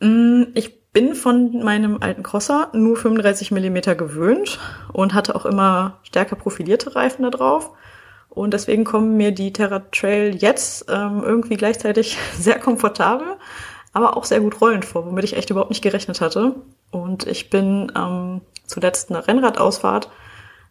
Mm, 0.00 0.44
ich 0.54 0.90
bin 0.92 1.14
von 1.14 1.62
meinem 1.62 1.98
alten 2.00 2.22
Crosser 2.22 2.70
nur 2.72 2.96
35 2.96 3.50
Millimeter 3.50 3.94
gewöhnt 3.94 4.58
und 4.92 5.12
hatte 5.12 5.34
auch 5.34 5.44
immer 5.44 5.98
stärker 6.02 6.36
profilierte 6.36 6.94
Reifen 6.94 7.24
da 7.24 7.30
drauf. 7.30 7.72
Und 8.34 8.52
deswegen 8.52 8.84
kommen 8.84 9.16
mir 9.16 9.32
die 9.32 9.52
Terra 9.52 9.80
Trail 9.92 10.34
jetzt 10.34 10.86
ähm, 10.88 11.22
irgendwie 11.24 11.56
gleichzeitig 11.56 12.18
sehr 12.38 12.58
komfortabel, 12.58 13.36
aber 13.92 14.16
auch 14.16 14.24
sehr 14.24 14.40
gut 14.40 14.60
rollend 14.60 14.84
vor, 14.84 15.06
womit 15.06 15.24
ich 15.24 15.36
echt 15.36 15.50
überhaupt 15.50 15.70
nicht 15.70 15.82
gerechnet 15.82 16.20
hatte. 16.20 16.54
Und 16.90 17.26
ich 17.26 17.50
bin 17.50 17.92
ähm, 17.96 18.40
zuletzt 18.66 19.10
eine 19.10 19.26
Rennradausfahrt 19.26 20.10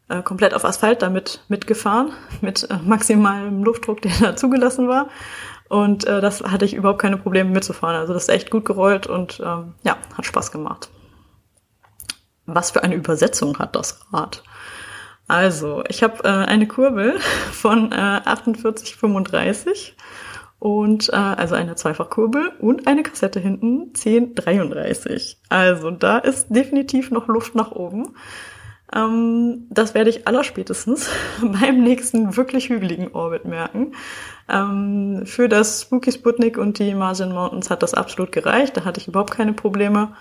äh, 0.10 0.22
komplett 0.22 0.54
auf 0.54 0.66
Asphalt 0.66 1.02
damit 1.02 1.42
mitgefahren, 1.48 2.12
mit 2.42 2.70
äh, 2.70 2.78
maximalem 2.84 3.64
Luftdruck, 3.64 4.02
der 4.02 4.12
da 4.22 4.36
zugelassen 4.36 4.88
war. 4.88 5.08
Und 5.70 6.06
äh, 6.06 6.22
das 6.22 6.44
hatte 6.44 6.66
ich 6.66 6.74
überhaupt 6.74 7.02
keine 7.02 7.18
Probleme 7.18 7.50
mitzufahren. 7.50 7.96
Also 7.96 8.14
das 8.14 8.24
ist 8.24 8.30
echt 8.30 8.52
gut 8.52 8.66
gerollt 8.66 9.08
und 9.08 9.40
ähm, 9.44 9.74
ja, 9.84 9.98
hat 10.16 10.26
Spaß 10.26 10.52
gemacht. 10.52 10.90
Was 12.46 12.72
für 12.72 12.84
eine 12.84 12.96
Übersetzung 12.96 13.58
hat 13.58 13.76
das 13.76 14.02
Rad? 14.12 14.44
Also, 15.28 15.84
ich 15.88 16.04
habe 16.04 16.24
äh, 16.24 16.28
eine 16.28 16.68
Kurbel 16.68 17.20
von 17.52 17.92
äh, 17.92 18.22
4835 18.26 19.96
und 20.64 21.10
äh, 21.10 21.16
also 21.18 21.56
eine 21.56 21.76
Zweifachkurbel 21.76 22.54
und 22.60 22.88
eine 22.88 23.04
Kassette 23.04 23.42
hinten 23.42 23.92
1033. 23.96 25.38
Also 25.50 25.92
da 25.92 26.20
ist 26.20 26.48
definitiv 26.56 27.12
noch 27.12 27.28
Luft 27.28 27.54
nach 27.54 27.72
oben. 27.72 28.16
Ähm, 28.96 29.68
das 29.70 29.94
werde 29.94 30.10
ich 30.10 30.26
allerspätestens 30.26 31.10
beim 31.42 31.84
nächsten 31.84 32.38
wirklich 32.38 32.70
hügeligen 32.70 33.12
Orbit 33.12 33.44
merken. 33.44 33.94
Ähm, 34.48 35.24
für 35.26 35.50
das 35.50 35.82
Spooky 35.82 36.14
Sputnik 36.14 36.58
und 36.58 36.80
die 36.80 36.94
Margin 36.94 37.34
Mountains 37.34 37.70
hat 37.70 37.84
das 37.84 37.94
absolut 37.94 38.32
gereicht. 38.32 38.78
Da 38.78 38.86
hatte 38.86 39.02
ich 39.02 39.10
überhaupt 39.10 39.32
keine 39.32 39.52
Probleme. 39.54 40.14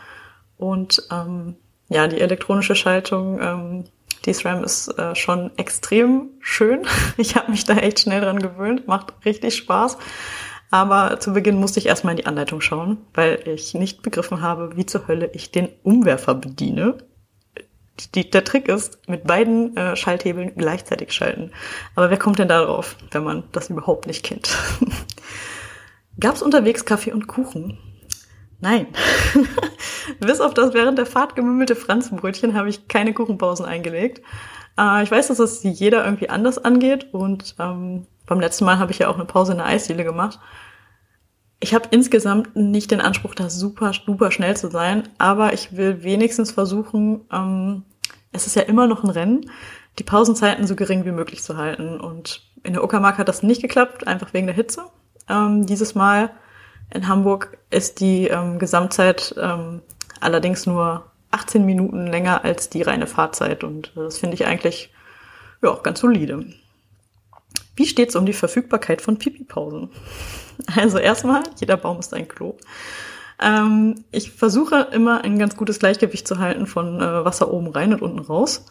Und 0.57 1.07
ähm, 1.13 1.55
ja, 1.89 2.09
die 2.09 2.21
elektronische 2.21 2.75
Schaltung 2.75 3.39
ähm, 3.41 3.85
die 4.25 4.33
SRAM 4.33 4.65
ist 4.65 4.89
äh, 4.99 5.15
schon 5.15 5.51
extrem 5.57 6.31
schön. 6.41 6.87
Ich 7.17 7.37
habe 7.37 7.51
mich 7.51 7.65
da 7.65 7.75
echt 7.75 8.01
schnell 8.01 8.21
dran 8.21 8.39
gewöhnt, 8.39 8.87
macht 8.87 9.13
richtig 9.25 9.57
Spaß. 9.57 9.99
Aber 10.71 11.21
zu 11.21 11.35
Beginn 11.35 11.61
musste 11.61 11.81
ich 11.81 11.87
erstmal 11.87 12.13
in 12.13 12.17
die 12.17 12.27
Anleitung 12.27 12.63
schauen, 12.63 12.99
weil 13.13 13.47
ich 13.47 13.75
nicht 13.75 14.01
begriffen 14.01 14.41
habe, 14.41 14.77
wie 14.77 14.87
zur 14.87 15.07
Hölle 15.07 15.31
ich 15.35 15.51
den 15.51 15.69
Umwerfer 15.83 16.35
bediene. 16.35 16.97
Die, 18.15 18.31
der 18.31 18.43
Trick 18.43 18.69
ist, 18.69 19.07
mit 19.07 19.25
beiden 19.25 19.77
äh, 19.77 19.97
Schalthebeln 19.97 20.53
gleichzeitig 20.57 21.13
schalten. 21.13 21.53
Aber 21.95 22.09
wer 22.09 22.17
kommt 22.17 22.39
denn 22.39 22.49
darauf, 22.49 22.97
wenn 23.11 23.23
man 23.23 23.45
das 23.53 23.69
überhaupt 23.69 24.07
nicht 24.07 24.25
kennt? 24.25 24.57
Gab 26.21 26.37
es 26.37 26.43
unterwegs 26.43 26.87
Kaffee 26.87 27.13
und 27.13 27.27
Kuchen? 27.27 27.79
Nein. 28.63 28.87
Bis 30.21 30.41
auf 30.41 30.55
das 30.55 30.73
während 30.73 30.97
der 30.97 31.05
Fahrt 31.05 31.35
gemümmelte 31.35 31.75
Franzenbrötchen 31.75 32.55
habe 32.55 32.69
ich 32.69 32.87
keine 32.87 33.13
Kuchenpausen 33.13 33.67
eingelegt. 33.67 34.23
Äh, 34.79 35.03
ich 35.03 35.11
weiß, 35.11 35.29
dass 35.29 35.41
es 35.41 35.65
jeder 35.65 36.05
irgendwie 36.05 36.31
anders 36.31 36.59
angeht 36.59 37.13
und 37.13 37.57
ähm, 37.59 38.07
beim 38.25 38.39
letzten 38.39 38.65
Mal 38.65 38.79
habe 38.79 38.93
ich 38.93 39.01
ja 39.01 39.09
auch 39.09 39.17
eine 39.17 39.25
Pause 39.25 39.53
in 39.53 39.59
der 39.59 39.67
Eisdiele 39.67 40.05
gemacht. 40.05 40.39
Ich 41.59 41.75
habe 41.75 41.89
insgesamt 41.91 42.55
nicht 42.55 42.93
den 42.93 43.01
Anspruch, 43.01 43.35
da 43.35 43.51
super, 43.51 43.93
super 43.93 44.31
schnell 44.31 44.57
zu 44.57 44.71
sein, 44.71 45.09
aber 45.19 45.53
ich 45.53 45.77
will 45.77 46.05
wenigstens 46.05 46.53
versuchen, 46.53 47.23
ähm, 47.33 47.83
es 48.31 48.47
ist 48.47 48.55
ja 48.55 48.63
immer 48.63 48.87
noch 48.87 49.03
ein 49.03 49.11
Rennen, 49.11 49.51
die 49.99 50.05
Pausenzeiten 50.05 50.69
so 50.69 50.77
gering 50.77 51.05
wie 51.05 51.11
möglich 51.11 51.43
zu 51.43 51.57
halten. 51.57 51.99
Und 52.01 52.43
in 52.63 52.75
der 52.75 52.85
Uckermark 52.85 53.19
hat 53.19 53.29
das 53.29 53.43
nicht 53.43 53.61
geklappt, 53.61 54.07
einfach 54.07 54.33
wegen 54.33 54.47
der 54.47 54.55
Hitze. 54.55 54.85
Ähm, 55.29 55.67
dieses 55.67 55.97
Mal 55.97 56.31
in 56.93 57.09
Hamburg 57.09 57.59
ist 57.71 58.01
die 58.01 58.29
ähm, 58.29 58.59
Gesamtzeit 58.59 59.35
ähm, 59.39 59.83
allerdings 60.21 60.67
nur 60.67 61.11
18 61.31 61.65
Minuten 61.65 62.07
länger 62.07 62.45
als 62.45 62.69
die 62.69 62.83
reine 62.83 63.07
Fahrzeit 63.07 63.65
und 63.65 63.93
das 63.95 64.19
finde 64.19 64.35
ich 64.35 64.47
eigentlich 64.47 64.93
ja 65.63 65.75
ganz 65.83 66.01
solide. 66.01 66.47
Wie 67.75 67.87
steht's 67.87 68.17
um 68.17 68.27
die 68.27 68.33
Verfügbarkeit 68.33 69.01
von 69.03 69.19
Pipi-Pausen? 69.19 69.91
Also 70.77 70.99
erstmal, 70.99 71.43
jeder 71.59 71.79
Baum 71.79 71.99
ist 71.99 72.13
ein 72.13 72.29
Klo. 72.29 72.57
Ähm, 73.41 74.05
ich 74.13 74.31
versuche 74.31 74.89
immer 74.93 75.25
ein 75.25 75.39
ganz 75.39 75.57
gutes 75.57 75.79
Gleichgewicht 75.79 76.29
zu 76.29 76.39
halten 76.39 76.67
von 76.67 77.01
äh, 77.01 77.25
Wasser 77.25 77.51
oben 77.51 77.69
rein 77.69 77.95
und 77.95 78.03
unten 78.03 78.19
raus. 78.19 78.67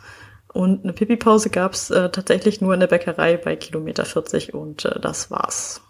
Und 0.53 0.83
eine 0.83 0.93
Pipi-Pause 0.93 1.49
gab's 1.49 1.89
äh, 1.89 2.09
tatsächlich 2.11 2.61
nur 2.61 2.75
in 2.75 2.79
der 2.79 2.87
Bäckerei 2.87 3.35
bei 3.35 3.55
Kilometer 3.55 4.05
40 4.05 4.53
und 4.53 4.85
äh, 4.85 4.99
das 4.99 5.31
war's. 5.31 5.81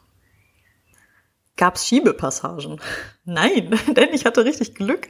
Gab's 1.62 1.86
Schiebepassagen? 1.86 2.82
Nein, 3.24 3.80
denn 3.96 4.10
ich 4.14 4.26
hatte 4.26 4.46
richtig 4.46 4.74
Glück. 4.74 5.08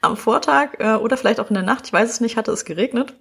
Am 0.00 0.16
Vortag 0.16 0.80
äh, 0.80 0.96
oder 0.96 1.16
vielleicht 1.16 1.38
auch 1.38 1.48
in 1.48 1.54
der 1.54 1.62
Nacht, 1.62 1.86
ich 1.86 1.92
weiß 1.92 2.10
es 2.10 2.20
nicht, 2.20 2.36
hatte 2.36 2.50
es 2.50 2.64
geregnet. 2.64 3.14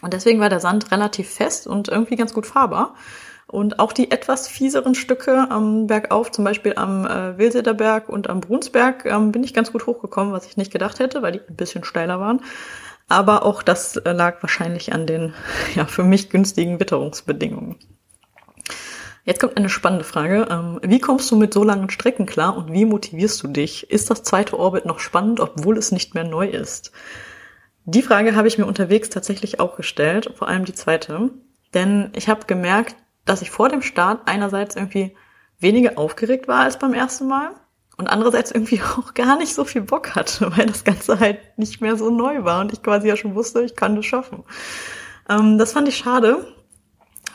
Und 0.00 0.12
deswegen 0.12 0.38
war 0.38 0.48
der 0.48 0.60
Sand 0.60 0.92
relativ 0.92 1.28
fest 1.28 1.66
und 1.66 1.88
irgendwie 1.88 2.14
ganz 2.14 2.32
gut 2.32 2.46
fahrbar. 2.46 2.94
Und 3.48 3.80
auch 3.80 3.92
die 3.92 4.12
etwas 4.12 4.46
fieseren 4.46 4.94
Stücke 4.94 5.50
am 5.50 5.88
Bergauf, 5.88 6.30
zum 6.30 6.44
Beispiel 6.44 6.74
am 6.76 7.04
äh, 7.04 7.36
Wilsederberg 7.36 8.08
und 8.08 8.30
am 8.30 8.40
Brunsberg, 8.40 9.06
ähm, 9.06 9.32
bin 9.32 9.42
ich 9.42 9.52
ganz 9.52 9.72
gut 9.72 9.88
hochgekommen, 9.88 10.32
was 10.32 10.46
ich 10.46 10.56
nicht 10.56 10.72
gedacht 10.72 11.00
hätte, 11.00 11.20
weil 11.20 11.32
die 11.32 11.40
ein 11.40 11.56
bisschen 11.56 11.82
steiler 11.82 12.20
waren. 12.20 12.42
Aber 13.08 13.44
auch 13.44 13.64
das 13.64 14.00
lag 14.04 14.40
wahrscheinlich 14.40 14.92
an 14.92 15.08
den 15.08 15.34
ja, 15.74 15.84
für 15.84 16.04
mich 16.04 16.30
günstigen 16.30 16.78
Witterungsbedingungen. 16.78 17.76
Jetzt 19.24 19.40
kommt 19.40 19.56
eine 19.56 19.70
spannende 19.70 20.04
Frage. 20.04 20.46
Ähm, 20.50 20.80
wie 20.82 21.00
kommst 21.00 21.30
du 21.30 21.36
mit 21.36 21.54
so 21.54 21.64
langen 21.64 21.88
Strecken 21.88 22.26
klar 22.26 22.56
und 22.56 22.72
wie 22.72 22.84
motivierst 22.84 23.42
du 23.42 23.48
dich? 23.48 23.90
Ist 23.90 24.10
das 24.10 24.22
zweite 24.22 24.58
Orbit 24.58 24.84
noch 24.84 24.98
spannend, 24.98 25.40
obwohl 25.40 25.78
es 25.78 25.92
nicht 25.92 26.14
mehr 26.14 26.24
neu 26.24 26.46
ist? 26.46 26.92
Die 27.86 28.02
Frage 28.02 28.36
habe 28.36 28.48
ich 28.48 28.58
mir 28.58 28.66
unterwegs 28.66 29.08
tatsächlich 29.08 29.60
auch 29.60 29.76
gestellt, 29.76 30.32
vor 30.36 30.48
allem 30.48 30.66
die 30.66 30.74
zweite. 30.74 31.30
Denn 31.72 32.10
ich 32.14 32.28
habe 32.28 32.46
gemerkt, 32.46 32.96
dass 33.24 33.40
ich 33.40 33.50
vor 33.50 33.70
dem 33.70 33.80
Start 33.80 34.22
einerseits 34.26 34.76
irgendwie 34.76 35.16
weniger 35.58 35.98
aufgeregt 35.98 36.46
war 36.46 36.60
als 36.60 36.78
beim 36.78 36.92
ersten 36.92 37.26
Mal 37.26 37.52
und 37.96 38.08
andererseits 38.08 38.50
irgendwie 38.50 38.82
auch 38.98 39.14
gar 39.14 39.38
nicht 39.38 39.54
so 39.54 39.64
viel 39.64 39.82
Bock 39.82 40.14
hatte, 40.14 40.54
weil 40.56 40.66
das 40.66 40.84
Ganze 40.84 41.18
halt 41.18 41.38
nicht 41.56 41.80
mehr 41.80 41.96
so 41.96 42.10
neu 42.10 42.44
war 42.44 42.60
und 42.60 42.74
ich 42.74 42.82
quasi 42.82 43.08
ja 43.08 43.16
schon 43.16 43.34
wusste, 43.34 43.62
ich 43.62 43.74
kann 43.74 43.96
das 43.96 44.04
schaffen. 44.04 44.44
Ähm, 45.30 45.56
das 45.56 45.72
fand 45.72 45.88
ich 45.88 45.96
schade, 45.96 46.46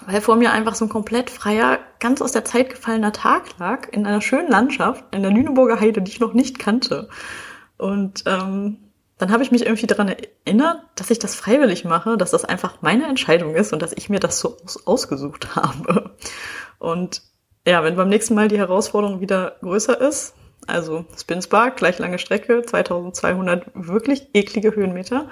weil 0.06 0.22
vor 0.22 0.36
mir 0.36 0.52
einfach 0.52 0.76
so 0.76 0.86
ein 0.86 0.90
komplett 0.90 1.30
freier, 1.30 1.80
ganz 2.00 2.22
aus 2.22 2.32
der 2.32 2.46
Zeit 2.46 2.70
gefallener 2.70 3.12
Tag 3.12 3.58
lag, 3.58 3.88
in 3.92 4.06
einer 4.06 4.22
schönen 4.22 4.50
Landschaft, 4.50 5.04
in 5.14 5.22
der 5.22 5.32
Lüneburger 5.32 5.80
Heide, 5.80 6.02
die 6.02 6.12
ich 6.12 6.20
noch 6.20 6.34
nicht 6.34 6.60
kannte. 6.60 7.10
Und 7.78 8.24
ähm, 8.26 8.78
dann 9.18 9.32
habe 9.32 9.44
ich 9.44 9.52
mich 9.52 9.66
irgendwie 9.66 9.88
daran 9.88 10.10
erinnert, 10.10 10.82
dass 10.96 11.12
ich 11.12 11.20
das 11.20 11.36
freiwillig 11.36 11.84
mache, 11.84 12.18
dass 12.18 12.32
das 12.32 12.46
einfach 12.46 12.82
meine 12.82 13.06
Entscheidung 13.06 13.54
ist 13.54 13.74
und 13.74 13.82
dass 13.82 13.94
ich 13.94 14.10
mir 14.10 14.20
das 14.20 14.40
so 14.40 14.58
aus 14.64 14.88
ausgesucht 14.88 15.56
habe. 15.56 16.12
Und 16.80 17.22
ja, 17.68 17.84
wenn 17.84 17.98
beim 17.98 18.10
nächsten 18.10 18.34
Mal 18.34 18.48
die 18.48 18.58
Herausforderung 18.58 19.20
wieder 19.20 19.58
größer 19.62 20.00
ist, 20.00 20.34
also 20.68 21.06
Spin 21.18 21.42
Spark, 21.42 21.78
gleich 21.78 22.00
lange 22.00 22.20
Strecke, 22.20 22.64
2200 22.64 23.66
wirklich 23.74 24.30
eklige 24.34 24.76
Höhenmeter, 24.76 25.30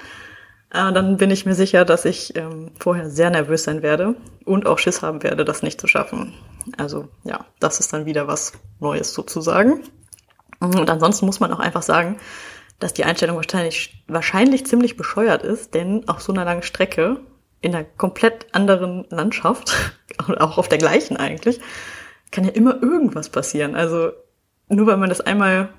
äh, 0.77 0.93
dann 0.93 1.17
bin 1.17 1.31
ich 1.31 1.45
mir 1.45 1.55
sicher, 1.55 1.85
dass 1.85 2.05
ich 2.05 2.35
ähm, 2.35 2.71
vorher 2.79 3.09
sehr 3.09 3.29
nervös 3.29 3.63
sein 3.63 3.81
werde 3.81 4.15
und 4.45 4.65
auch 4.65 4.77
Schiss 4.77 5.01
haben 5.01 5.23
werde, 5.23 5.45
das 5.45 5.63
nicht 5.63 5.81
zu 5.81 5.87
schaffen. 5.87 6.33
Also 6.77 7.07
ja, 7.23 7.45
das 7.59 7.79
ist 7.79 7.93
dann 7.93 8.05
wieder 8.05 8.27
was 8.27 8.53
Neues 8.79 9.13
sozusagen. 9.13 9.81
Und 10.59 10.89
ansonsten 10.89 11.25
muss 11.25 11.39
man 11.39 11.51
auch 11.53 11.59
einfach 11.59 11.83
sagen, 11.83 12.17
dass 12.79 12.93
die 12.93 13.05
Einstellung 13.05 13.37
wahrscheinlich, 13.37 14.03
wahrscheinlich 14.07 14.65
ziemlich 14.65 14.97
bescheuert 14.97 15.43
ist, 15.43 15.73
denn 15.73 16.07
auf 16.07 16.21
so 16.21 16.31
einer 16.31 16.45
langen 16.45 16.63
Strecke, 16.63 17.21
in 17.61 17.75
einer 17.75 17.85
komplett 17.85 18.53
anderen 18.53 19.05
Landschaft, 19.09 19.73
auch 20.39 20.57
auf 20.57 20.67
der 20.67 20.77
gleichen 20.77 21.17
eigentlich, 21.17 21.59
kann 22.31 22.43
ja 22.43 22.51
immer 22.51 22.81
irgendwas 22.81 23.29
passieren. 23.29 23.75
Also 23.75 24.11
nur 24.69 24.87
weil 24.87 24.97
man 24.97 25.09
das 25.09 25.21
einmal 25.21 25.69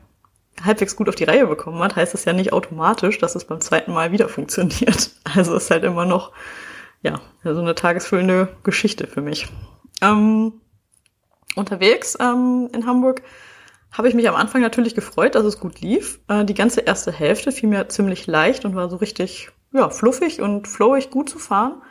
halbwegs 0.64 0.96
gut 0.96 1.08
auf 1.08 1.14
die 1.14 1.24
Reihe 1.24 1.46
bekommen 1.46 1.82
hat, 1.82 1.96
heißt 1.96 2.14
das 2.14 2.24
ja 2.24 2.32
nicht 2.32 2.52
automatisch, 2.52 3.18
dass 3.18 3.34
es 3.34 3.44
beim 3.44 3.60
zweiten 3.60 3.92
Mal 3.92 4.12
wieder 4.12 4.28
funktioniert. 4.28 5.10
Also 5.34 5.56
ist 5.56 5.70
halt 5.70 5.84
immer 5.84 6.04
noch, 6.04 6.32
ja, 7.02 7.20
so 7.44 7.60
eine 7.60 7.74
tagesfüllende 7.74 8.48
Geschichte 8.64 9.06
für 9.06 9.20
mich. 9.20 9.46
Ähm, 10.02 10.60
unterwegs 11.54 12.16
ähm, 12.20 12.68
in 12.72 12.86
Hamburg 12.86 13.22
habe 13.90 14.08
ich 14.08 14.14
mich 14.14 14.28
am 14.28 14.34
Anfang 14.34 14.60
natürlich 14.60 14.94
gefreut, 14.94 15.34
dass 15.34 15.44
es 15.44 15.60
gut 15.60 15.80
lief. 15.80 16.20
Äh, 16.28 16.44
die 16.44 16.54
ganze 16.54 16.80
erste 16.80 17.12
Hälfte 17.12 17.52
fiel 17.52 17.68
mir 17.68 17.88
ziemlich 17.88 18.26
leicht 18.26 18.64
und 18.64 18.74
war 18.74 18.88
so 18.88 18.96
richtig, 18.96 19.50
ja, 19.72 19.88
fluffig 19.90 20.40
und 20.40 20.68
flowig 20.68 21.10
gut 21.10 21.28
zu 21.28 21.38
fahren. 21.38 21.82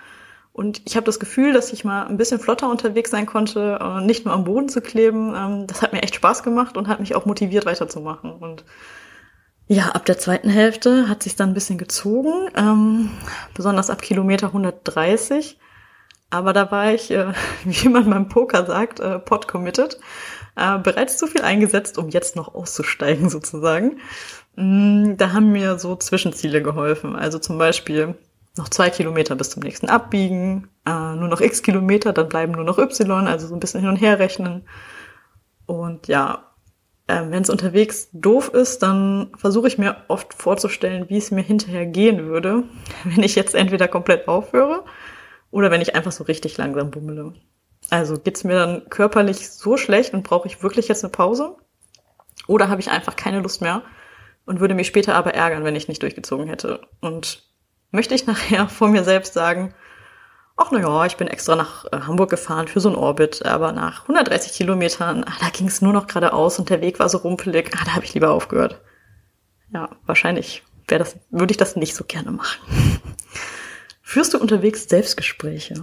Und 0.58 0.82
ich 0.86 0.96
habe 0.96 1.06
das 1.06 1.20
Gefühl, 1.20 1.54
dass 1.54 1.72
ich 1.72 1.86
mal 1.86 2.08
ein 2.08 2.18
bisschen 2.18 2.40
flotter 2.40 2.68
unterwegs 2.68 3.12
sein 3.12 3.28
konnte, 3.28 3.78
äh, 3.80 4.02
nicht 4.02 4.26
nur 4.26 4.34
am 4.34 4.44
Boden 4.44 4.70
zu 4.70 4.82
kleben. 4.82 5.36
Ähm, 5.36 5.68
das 5.68 5.84
hat 5.84 5.94
mir 5.94 6.02
echt 6.02 6.16
Spaß 6.16 6.42
gemacht 6.42 6.78
und 6.78 6.88
hat 6.88 7.00
mich 7.00 7.14
auch 7.14 7.28
motiviert 7.28 7.68
weiterzumachen. 7.68 8.32
Und 8.32 8.66
ja, 9.68 9.90
ab 9.90 10.06
der 10.06 10.18
zweiten 10.18 10.50
Hälfte 10.50 11.08
hat 11.08 11.22
sich 11.22 11.36
dann 11.36 11.52
ein 11.52 11.54
bisschen 11.54 11.78
gezogen, 11.78 12.50
ähm, 12.56 13.12
besonders 13.54 13.92
ab 13.92 14.02
Kilometer 14.02 14.48
130. 14.48 15.60
Aber 16.32 16.54
da 16.54 16.72
war 16.72 16.92
ich, 16.92 17.12
äh, 17.12 17.34
wie 17.64 17.90
man 17.90 18.10
beim 18.10 18.28
Poker 18.28 18.66
sagt, 18.66 19.00
äh, 19.00 19.20
pot 19.20 19.48
committed. 19.48 20.00
Äh, 20.56 20.80
bereits 20.80 21.18
zu 21.18 21.28
viel 21.28 21.44
eingesetzt, 21.44 22.00
um 22.00 22.10
jetzt 22.10 22.36
noch 22.36 22.56
auszusteigen 22.56 23.30
sozusagen. 23.30 24.00
Mm, 24.56 25.18
da 25.18 25.34
haben 25.34 25.52
mir 25.52 25.78
so 25.78 25.96
Zwischenziele 25.96 26.64
geholfen. 26.64 27.16
Also 27.16 27.38
zum 27.38 27.60
Beispiel 27.60 28.16
noch 28.58 28.70
zwei 28.70 28.90
Kilometer 28.90 29.36
bis 29.36 29.50
zum 29.52 29.64
nächsten 29.64 29.90
Abbiegen, 29.90 30.70
äh, 30.86 30.92
nur 30.92 31.28
noch 31.28 31.42
x 31.42 31.62
Kilometer, 31.64 32.14
dann 32.14 32.30
bleiben 32.30 32.54
nur 32.54 32.64
noch 32.64 32.78
y, 32.78 33.28
also 33.28 33.48
so 33.48 33.56
ein 33.56 33.60
bisschen 33.60 33.82
hin 33.82 33.90
und 33.90 33.98
her 33.98 34.20
rechnen. 34.20 34.68
Und 35.66 36.08
ja, 36.08 36.48
äh, 37.08 37.24
wenn 37.30 37.44
es 37.44 37.50
unterwegs 37.50 38.10
doof 38.12 38.50
ist, 38.50 38.84
dann 38.84 39.32
versuche 39.38 39.68
ich 39.68 39.78
mir 39.78 39.98
oft 40.08 40.34
vorzustellen, 40.34 41.10
wie 41.10 41.18
es 41.18 41.32
mir 41.32 41.44
hinterher 41.44 41.86
gehen 41.86 42.26
würde, 42.26 42.64
wenn 43.04 43.24
ich 43.24 43.36
jetzt 43.36 43.56
entweder 43.56 43.88
komplett 43.88 44.28
aufhöre 44.28 44.84
oder 45.52 45.72
wenn 45.72 45.82
ich 45.82 45.96
einfach 45.96 46.12
so 46.12 46.24
richtig 46.26 46.58
langsam 46.58 46.92
bummele. 46.92 47.34
Also 47.90 48.18
geht's 48.18 48.44
mir 48.44 48.56
dann 48.56 48.90
körperlich 48.90 49.50
so 49.50 49.78
schlecht 49.78 50.14
und 50.14 50.24
brauche 50.24 50.48
ich 50.48 50.62
wirklich 50.62 50.88
jetzt 50.90 51.04
eine 51.04 51.12
Pause? 51.12 51.56
Oder 52.48 52.70
habe 52.70 52.82
ich 52.82 52.92
einfach 52.92 53.16
keine 53.16 53.40
Lust 53.40 53.62
mehr 53.62 53.82
und 54.46 54.60
würde 54.60 54.76
mich 54.76 54.88
später 54.88 55.16
aber 55.16 55.34
ärgern, 55.34 55.64
wenn 55.64 55.76
ich 55.76 55.88
nicht 55.88 56.02
durchgezogen 56.02 56.48
hätte? 56.48 56.82
Und 57.00 57.47
möchte 57.91 58.15
ich 58.15 58.25
nachher 58.25 58.70
vor 58.70 58.89
mir 58.89 59.03
selbst 59.03 59.34
sagen, 59.34 59.74
ach 60.58 60.72
na 60.72 60.79
ja, 60.79 61.06
ich 61.06 61.17
bin 61.17 61.27
extra 61.27 61.56
nach 61.56 61.86
äh, 61.86 62.01
Hamburg 62.01 62.29
gefahren 62.29 62.67
für 62.67 62.79
so 62.79 62.89
ein 62.89 62.96
Orbit, 62.96 63.46
aber 63.46 63.72
nach 63.72 64.03
130 64.03 64.53
Kilometern, 64.53 65.24
ah, 65.24 65.38
da 65.39 65.50
ging 65.50 65.67
es 65.67 65.82
nur 65.82 65.94
noch 65.94 66.08
geradeaus 66.08 66.60
und 66.60 66.70
der 66.70 66.82
Weg 66.82 67.00
war 67.00 67.10
so 67.10 67.20
rumpelig, 67.20 67.72
ah, 67.75 67.86
da 67.86 67.96
habe 67.96 68.06
ich 68.06 68.13
lieber 68.13 68.32
aufgehört. 68.32 68.82
Ja, 69.74 69.89
wahrscheinlich 70.06 70.63
wäre 70.88 71.00
das, 71.00 71.17
würde 71.29 71.51
ich 71.51 71.58
das 71.58 71.75
nicht 71.75 71.96
so 71.96 72.03
gerne 72.03 72.32
machen. 72.32 72.62
Führst 74.01 74.34
du 74.34 74.39
unterwegs 74.39 74.88
Selbstgespräche? 74.88 75.75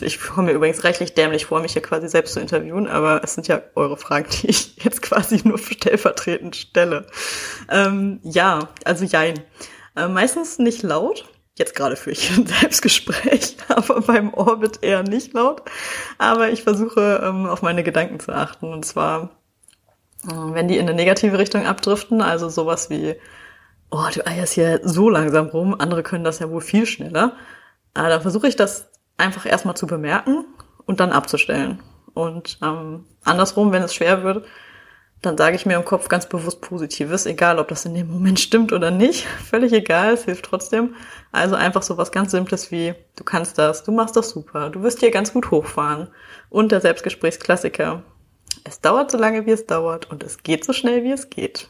Ich 0.00 0.20
komme 0.20 0.48
mir 0.48 0.52
übrigens 0.52 0.82
reichlich 0.84 1.14
dämlich 1.14 1.46
vor, 1.46 1.60
mich 1.60 1.72
hier 1.72 1.82
quasi 1.82 2.08
selbst 2.08 2.34
zu 2.34 2.40
interviewen, 2.40 2.88
aber 2.88 3.22
es 3.22 3.34
sind 3.34 3.46
ja 3.46 3.62
eure 3.74 3.96
Fragen, 3.96 4.28
die 4.42 4.48
ich 4.48 4.76
jetzt 4.84 5.02
quasi 5.02 5.40
nur 5.44 5.58
stellvertretend 5.58 6.56
stelle. 6.56 7.06
Ähm, 7.70 8.20
ja, 8.22 8.68
also 8.84 9.04
jein. 9.04 9.40
Äh, 9.96 10.08
meistens 10.08 10.58
nicht 10.58 10.82
laut. 10.82 11.24
Jetzt 11.58 11.74
gerade 11.74 11.96
führe 11.96 12.12
ich 12.12 12.30
ein 12.36 12.46
Selbstgespräch, 12.46 13.56
aber 13.68 14.02
beim 14.02 14.32
Orbit 14.34 14.82
eher 14.82 15.02
nicht 15.02 15.32
laut. 15.32 15.62
Aber 16.18 16.50
ich 16.50 16.62
versuche 16.62 17.22
ähm, 17.24 17.46
auf 17.46 17.62
meine 17.62 17.82
Gedanken 17.82 18.20
zu 18.20 18.32
achten. 18.32 18.72
Und 18.72 18.84
zwar, 18.84 19.30
äh, 20.24 20.32
wenn 20.32 20.68
die 20.68 20.76
in 20.76 20.88
eine 20.88 20.94
negative 20.94 21.38
Richtung 21.38 21.66
abdriften, 21.66 22.20
also 22.20 22.48
sowas 22.48 22.90
wie, 22.90 23.16
oh, 23.90 24.04
du 24.12 24.26
eierst 24.26 24.52
hier 24.52 24.80
so 24.84 25.08
langsam 25.08 25.46
rum, 25.46 25.74
andere 25.78 26.02
können 26.02 26.24
das 26.24 26.38
ja 26.38 26.50
wohl 26.50 26.60
viel 26.60 26.86
schneller. 26.86 27.32
Äh, 27.94 28.08
dann 28.08 28.20
versuche 28.22 28.48
ich 28.48 28.56
das 28.56 28.90
einfach 29.16 29.46
erstmal 29.46 29.76
zu 29.76 29.86
bemerken 29.86 30.44
und 30.84 31.00
dann 31.00 31.12
abzustellen. 31.12 31.82
Und 32.12 32.58
ähm, 32.62 33.04
andersrum, 33.24 33.72
wenn 33.72 33.82
es 33.82 33.94
schwer 33.94 34.22
wird, 34.22 34.46
dann 35.26 35.36
sage 35.36 35.56
ich 35.56 35.66
mir 35.66 35.74
im 35.74 35.84
Kopf 35.84 36.08
ganz 36.08 36.28
bewusst 36.28 36.60
Positives, 36.60 37.26
egal 37.26 37.58
ob 37.58 37.68
das 37.68 37.84
in 37.84 37.94
dem 37.94 38.10
Moment 38.10 38.38
stimmt 38.40 38.72
oder 38.72 38.90
nicht. 38.90 39.26
Völlig 39.44 39.72
egal, 39.72 40.14
es 40.14 40.24
hilft 40.24 40.44
trotzdem. 40.44 40.94
Also 41.32 41.56
einfach 41.56 41.82
so 41.82 41.98
was 41.98 42.12
ganz 42.12 42.30
Simples 42.30 42.70
wie, 42.70 42.94
du 43.16 43.24
kannst 43.24 43.58
das, 43.58 43.82
du 43.82 43.92
machst 43.92 44.16
das 44.16 44.30
super, 44.30 44.70
du 44.70 44.82
wirst 44.82 45.00
hier 45.00 45.10
ganz 45.10 45.32
gut 45.32 45.50
hochfahren. 45.50 46.08
Und 46.48 46.72
der 46.72 46.80
Selbstgesprächsklassiker, 46.80 48.04
es 48.64 48.80
dauert 48.80 49.10
so 49.10 49.18
lange, 49.18 49.46
wie 49.46 49.50
es 49.50 49.66
dauert 49.66 50.10
und 50.10 50.22
es 50.22 50.42
geht 50.42 50.64
so 50.64 50.72
schnell, 50.72 51.02
wie 51.02 51.12
es 51.12 51.28
geht. 51.28 51.68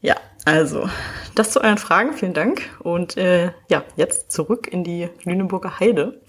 Ja, 0.00 0.16
also, 0.44 0.88
das 1.36 1.52
zu 1.52 1.62
euren 1.62 1.78
Fragen, 1.78 2.14
vielen 2.14 2.34
Dank. 2.34 2.62
Und 2.80 3.16
äh, 3.16 3.52
ja, 3.68 3.84
jetzt 3.96 4.32
zurück 4.32 4.66
in 4.66 4.82
die 4.82 5.08
Lüneburger 5.22 5.78
Heide. 5.78 6.20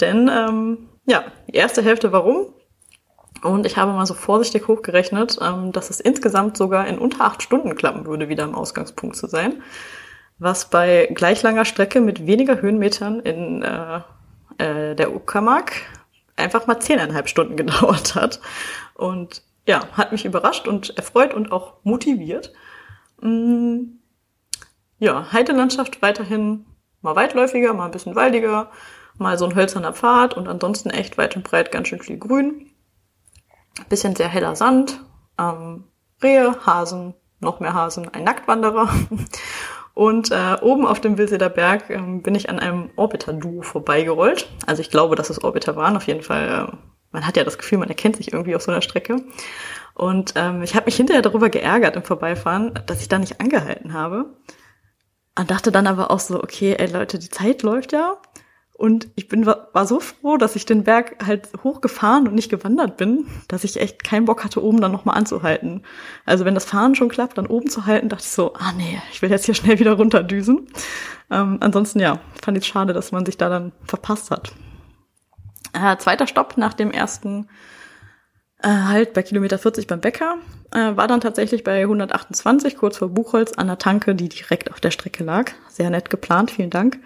Denn 0.00 0.28
ähm, 0.28 0.88
ja, 1.06 1.24
die 1.46 1.54
erste 1.54 1.82
Hälfte 1.82 2.10
warum? 2.10 2.52
Und 3.42 3.66
ich 3.66 3.76
habe 3.76 3.92
mal 3.92 4.06
so 4.06 4.14
vorsichtig 4.14 4.68
hochgerechnet, 4.68 5.38
ähm, 5.40 5.72
dass 5.72 5.90
es 5.90 6.00
insgesamt 6.00 6.56
sogar 6.56 6.86
in 6.86 6.98
unter 6.98 7.24
acht 7.24 7.42
Stunden 7.42 7.74
klappen 7.74 8.06
würde, 8.06 8.28
wieder 8.28 8.44
am 8.44 8.54
Ausgangspunkt 8.54 9.16
zu 9.16 9.26
sein. 9.26 9.62
Was 10.38 10.70
bei 10.70 11.08
gleich 11.14 11.42
langer 11.42 11.64
Strecke 11.64 12.00
mit 12.00 12.26
weniger 12.26 12.60
Höhenmetern 12.60 13.20
in 13.20 13.62
äh, 13.62 14.00
äh, 14.58 14.94
der 14.94 15.14
Uckermark 15.14 15.72
einfach 16.36 16.66
mal 16.66 16.80
zehneinhalb 16.80 17.28
Stunden 17.28 17.56
gedauert 17.56 18.14
hat. 18.14 18.40
Und 18.94 19.42
ja, 19.66 19.80
hat 19.92 20.12
mich 20.12 20.24
überrascht 20.24 20.68
und 20.68 20.96
erfreut 20.96 21.34
und 21.34 21.52
auch 21.52 21.74
motiviert. 21.82 22.52
Mm, 23.20 23.98
ja, 24.98 25.32
Heidelandschaft 25.32 26.00
weiterhin 26.02 26.66
mal 27.02 27.16
weitläufiger, 27.16 27.74
mal 27.74 27.86
ein 27.86 27.90
bisschen 27.90 28.14
waldiger, 28.14 28.70
mal 29.18 29.38
so 29.38 29.44
ein 29.46 29.54
hölzerner 29.54 29.92
Pfad 29.92 30.34
und 30.34 30.48
ansonsten 30.48 30.90
echt 30.90 31.18
weit 31.18 31.36
und 31.36 31.44
breit 31.44 31.72
ganz 31.72 31.88
schön 31.88 32.00
viel 32.00 32.18
Grün 32.18 32.65
bisschen 33.88 34.16
sehr 34.16 34.28
heller 34.28 34.56
Sand, 34.56 35.00
ähm, 35.38 35.84
Rehe, 36.22 36.56
Hasen, 36.64 37.14
noch 37.40 37.60
mehr 37.60 37.74
Hasen, 37.74 38.08
ein 38.12 38.24
Nacktwanderer. 38.24 38.88
Und 39.94 40.30
äh, 40.30 40.56
oben 40.60 40.86
auf 40.86 41.00
dem 41.00 41.16
Wilseder 41.16 41.48
Berg 41.48 41.88
ähm, 41.88 42.20
bin 42.20 42.34
ich 42.34 42.50
an 42.50 42.58
einem 42.58 42.90
Orbiter-Duo 42.96 43.62
vorbeigerollt. 43.62 44.46
Also 44.66 44.82
ich 44.82 44.90
glaube, 44.90 45.16
dass 45.16 45.30
es 45.30 45.42
Orbiter 45.42 45.74
waren. 45.74 45.96
Auf 45.96 46.06
jeden 46.06 46.22
Fall, 46.22 46.68
äh, 46.68 46.76
man 47.12 47.26
hat 47.26 47.38
ja 47.38 47.44
das 47.44 47.56
Gefühl, 47.56 47.78
man 47.78 47.88
erkennt 47.88 48.16
sich 48.16 48.32
irgendwie 48.32 48.54
auf 48.54 48.60
so 48.60 48.70
einer 48.70 48.82
Strecke. 48.82 49.24
Und 49.94 50.34
ähm, 50.36 50.62
ich 50.62 50.74
habe 50.74 50.84
mich 50.84 50.96
hinterher 50.96 51.22
darüber 51.22 51.48
geärgert 51.48 51.96
im 51.96 52.02
Vorbeifahren, 52.02 52.78
dass 52.84 53.00
ich 53.00 53.08
da 53.08 53.18
nicht 53.18 53.40
angehalten 53.40 53.94
habe. 53.94 54.36
Und 55.38 55.50
dachte 55.50 55.72
dann 55.72 55.86
aber 55.86 56.10
auch 56.10 56.20
so, 56.20 56.42
okay, 56.42 56.74
ey 56.78 56.88
Leute, 56.88 57.18
die 57.18 57.30
Zeit 57.30 57.62
läuft 57.62 57.92
ja. 57.92 58.18
Und 58.76 59.08
ich 59.14 59.28
bin, 59.28 59.46
war 59.46 59.86
so 59.86 60.00
froh, 60.00 60.36
dass 60.36 60.54
ich 60.54 60.66
den 60.66 60.84
Berg 60.84 61.24
halt 61.26 61.48
hochgefahren 61.64 62.28
und 62.28 62.34
nicht 62.34 62.50
gewandert 62.50 62.98
bin, 62.98 63.26
dass 63.48 63.64
ich 63.64 63.80
echt 63.80 64.04
keinen 64.04 64.26
Bock 64.26 64.44
hatte, 64.44 64.62
oben 64.62 64.82
dann 64.82 64.92
nochmal 64.92 65.16
anzuhalten. 65.16 65.82
Also 66.26 66.44
wenn 66.44 66.52
das 66.52 66.66
Fahren 66.66 66.94
schon 66.94 67.08
klappt, 67.08 67.38
dann 67.38 67.46
oben 67.46 67.70
zu 67.70 67.86
halten, 67.86 68.10
dachte 68.10 68.24
ich 68.24 68.30
so, 68.30 68.52
ah 68.52 68.72
nee, 68.76 69.00
ich 69.10 69.22
will 69.22 69.30
jetzt 69.30 69.46
hier 69.46 69.54
schnell 69.54 69.78
wieder 69.78 69.94
runterdüsen. 69.94 70.68
Ähm, 71.30 71.56
ansonsten 71.60 72.00
ja, 72.00 72.18
fand 72.44 72.58
ich 72.58 72.66
schade, 72.66 72.92
dass 72.92 73.12
man 73.12 73.24
sich 73.24 73.38
da 73.38 73.48
dann 73.48 73.72
verpasst 73.86 74.30
hat. 74.30 74.52
Äh, 75.72 75.96
zweiter 75.96 76.26
Stopp 76.26 76.58
nach 76.58 76.74
dem 76.74 76.90
ersten 76.90 77.48
äh, 78.62 78.68
Halt 78.68 79.14
bei 79.14 79.22
Kilometer 79.22 79.58
40 79.58 79.86
beim 79.86 80.02
Bäcker 80.02 80.36
äh, 80.72 80.94
war 80.96 81.08
dann 81.08 81.22
tatsächlich 81.22 81.64
bei 81.64 81.80
128 81.80 82.76
kurz 82.76 82.98
vor 82.98 83.08
Buchholz 83.08 83.54
an 83.54 83.68
der 83.68 83.78
Tanke, 83.78 84.14
die 84.14 84.28
direkt 84.28 84.70
auf 84.70 84.80
der 84.80 84.90
Strecke 84.90 85.24
lag. 85.24 85.52
Sehr 85.70 85.88
nett 85.88 86.10
geplant, 86.10 86.50
vielen 86.50 86.68
Dank 86.68 86.98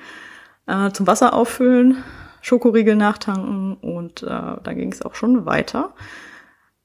äh, 0.70 0.92
zum 0.92 1.06
Wasser 1.06 1.35
auffüllen, 1.35 2.02
Schokoriegel 2.40 2.96
nachtanken 2.96 3.74
und 3.74 4.22
äh, 4.22 4.26
dann 4.26 4.76
ging 4.76 4.92
es 4.92 5.02
auch 5.02 5.14
schon 5.14 5.44
weiter. 5.44 5.94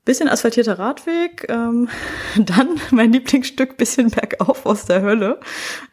Bisschen 0.04 0.30
asphaltierter 0.30 0.78
Radweg, 0.78 1.48
ähm, 1.50 1.89
dann 2.38 2.80
mein 2.91 3.12
Lieblingsstück 3.12 3.78
bisschen 3.78 4.12
bergauf 4.12 4.65
aus 4.65 4.86
der 4.86 5.02
Hölle, 5.02 5.39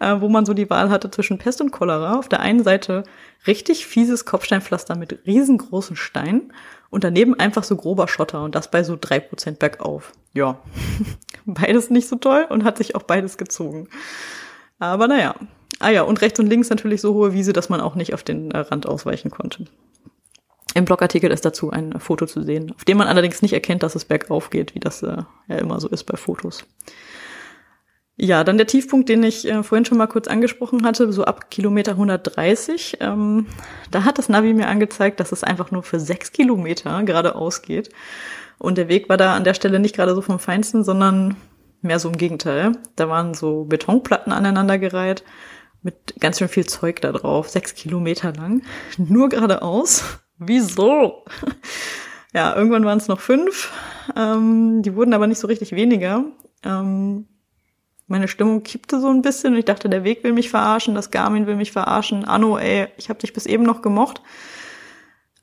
äh, 0.00 0.20
wo 0.20 0.28
man 0.28 0.44
so 0.44 0.54
die 0.54 0.68
Wahl 0.68 0.90
hatte 0.90 1.10
zwischen 1.10 1.38
Pest 1.38 1.60
und 1.60 1.70
Cholera. 1.70 2.18
Auf 2.18 2.28
der 2.28 2.40
einen 2.40 2.64
Seite 2.64 3.04
richtig 3.46 3.86
fieses 3.86 4.24
Kopfsteinpflaster 4.24 4.96
mit 4.96 5.20
riesengroßen 5.26 5.96
Steinen 5.96 6.52
und 6.90 7.04
daneben 7.04 7.38
einfach 7.38 7.64
so 7.64 7.76
grober 7.76 8.08
Schotter 8.08 8.44
und 8.44 8.54
das 8.54 8.70
bei 8.70 8.84
so 8.84 8.98
drei 9.00 9.18
Prozent 9.20 9.58
bergauf. 9.58 10.12
Ja, 10.34 10.60
beides 11.46 11.88
nicht 11.88 12.08
so 12.08 12.16
toll 12.16 12.46
und 12.48 12.64
hat 12.64 12.78
sich 12.78 12.94
auch 12.94 13.02
beides 13.04 13.38
gezogen. 13.38 13.88
Aber 14.78 15.08
naja, 15.08 15.36
Ah 15.78 15.90
ja, 15.90 16.02
und 16.02 16.20
rechts 16.20 16.38
und 16.38 16.46
links 16.46 16.70
natürlich 16.70 17.00
so 17.00 17.14
hohe 17.14 17.32
Wiese, 17.32 17.52
dass 17.52 17.68
man 17.68 17.80
auch 17.80 17.94
nicht 17.94 18.14
auf 18.14 18.22
den 18.22 18.50
äh, 18.50 18.58
Rand 18.58 18.86
ausweichen 18.86 19.30
konnte. 19.30 19.64
Im 20.74 20.84
Blogartikel 20.84 21.30
ist 21.30 21.44
dazu 21.44 21.70
ein 21.70 21.98
Foto 22.00 22.26
zu 22.26 22.42
sehen, 22.42 22.72
auf 22.74 22.84
dem 22.84 22.96
man 22.96 23.08
allerdings 23.08 23.42
nicht 23.42 23.52
erkennt, 23.52 23.82
dass 23.82 23.94
es 23.94 24.04
bergauf 24.04 24.50
geht, 24.50 24.74
wie 24.74 24.80
das 24.80 25.02
äh, 25.02 25.18
ja 25.48 25.56
immer 25.56 25.80
so 25.80 25.88
ist 25.88 26.04
bei 26.04 26.16
Fotos. 26.16 26.64
Ja, 28.16 28.44
dann 28.44 28.58
der 28.58 28.66
Tiefpunkt, 28.66 29.08
den 29.08 29.22
ich 29.22 29.48
äh, 29.48 29.62
vorhin 29.62 29.84
schon 29.84 29.98
mal 29.98 30.06
kurz 30.06 30.28
angesprochen 30.28 30.84
hatte, 30.84 31.12
so 31.12 31.24
ab 31.24 31.50
Kilometer 31.50 31.92
130. 31.92 32.98
Ähm, 33.00 33.46
da 33.90 34.04
hat 34.04 34.18
das 34.18 34.28
Navi 34.28 34.54
mir 34.54 34.68
angezeigt, 34.68 35.18
dass 35.18 35.32
es 35.32 35.42
einfach 35.42 35.70
nur 35.70 35.82
für 35.82 35.98
sechs 35.98 36.32
Kilometer 36.32 37.02
geradeaus 37.02 37.62
geht. 37.62 37.90
Und 38.58 38.78
der 38.78 38.88
Weg 38.88 39.08
war 39.08 39.16
da 39.16 39.34
an 39.34 39.44
der 39.44 39.54
Stelle 39.54 39.80
nicht 39.80 39.96
gerade 39.96 40.14
so 40.14 40.20
vom 40.20 40.38
Feinsten, 40.38 40.84
sondern 40.84 41.36
mehr 41.80 41.98
so 41.98 42.08
im 42.08 42.16
Gegenteil. 42.16 42.72
Da 42.96 43.08
waren 43.08 43.34
so 43.34 43.64
Betonplatten 43.64 44.32
aneinandergereiht 44.32 45.24
mit 45.82 46.14
ganz 46.20 46.38
schön 46.38 46.48
viel 46.48 46.66
Zeug 46.66 47.00
da 47.00 47.12
drauf, 47.12 47.48
sechs 47.48 47.74
Kilometer 47.74 48.32
lang, 48.32 48.62
nur 48.98 49.28
geradeaus. 49.28 50.04
Wieso? 50.38 51.24
ja, 52.34 52.54
irgendwann 52.56 52.84
waren 52.84 52.98
es 52.98 53.08
noch 53.08 53.20
fünf. 53.20 53.72
Ähm, 54.16 54.82
die 54.82 54.94
wurden 54.94 55.14
aber 55.14 55.26
nicht 55.26 55.38
so 55.38 55.46
richtig 55.46 55.72
weniger. 55.72 56.24
Ähm, 56.64 57.26
meine 58.06 58.28
Stimmung 58.28 58.62
kippte 58.62 59.00
so 59.00 59.08
ein 59.08 59.22
bisschen 59.22 59.54
und 59.54 59.60
ich 59.60 59.64
dachte, 59.64 59.88
der 59.88 60.04
Weg 60.04 60.22
will 60.24 60.32
mich 60.32 60.50
verarschen, 60.50 60.94
das 60.94 61.10
Garmin 61.10 61.46
will 61.46 61.56
mich 61.56 61.72
verarschen. 61.72 62.24
Anno, 62.24 62.58
ey, 62.58 62.88
ich 62.96 63.08
habe 63.08 63.20
dich 63.20 63.32
bis 63.32 63.46
eben 63.46 63.62
noch 63.62 63.82
gemocht. 63.82 64.20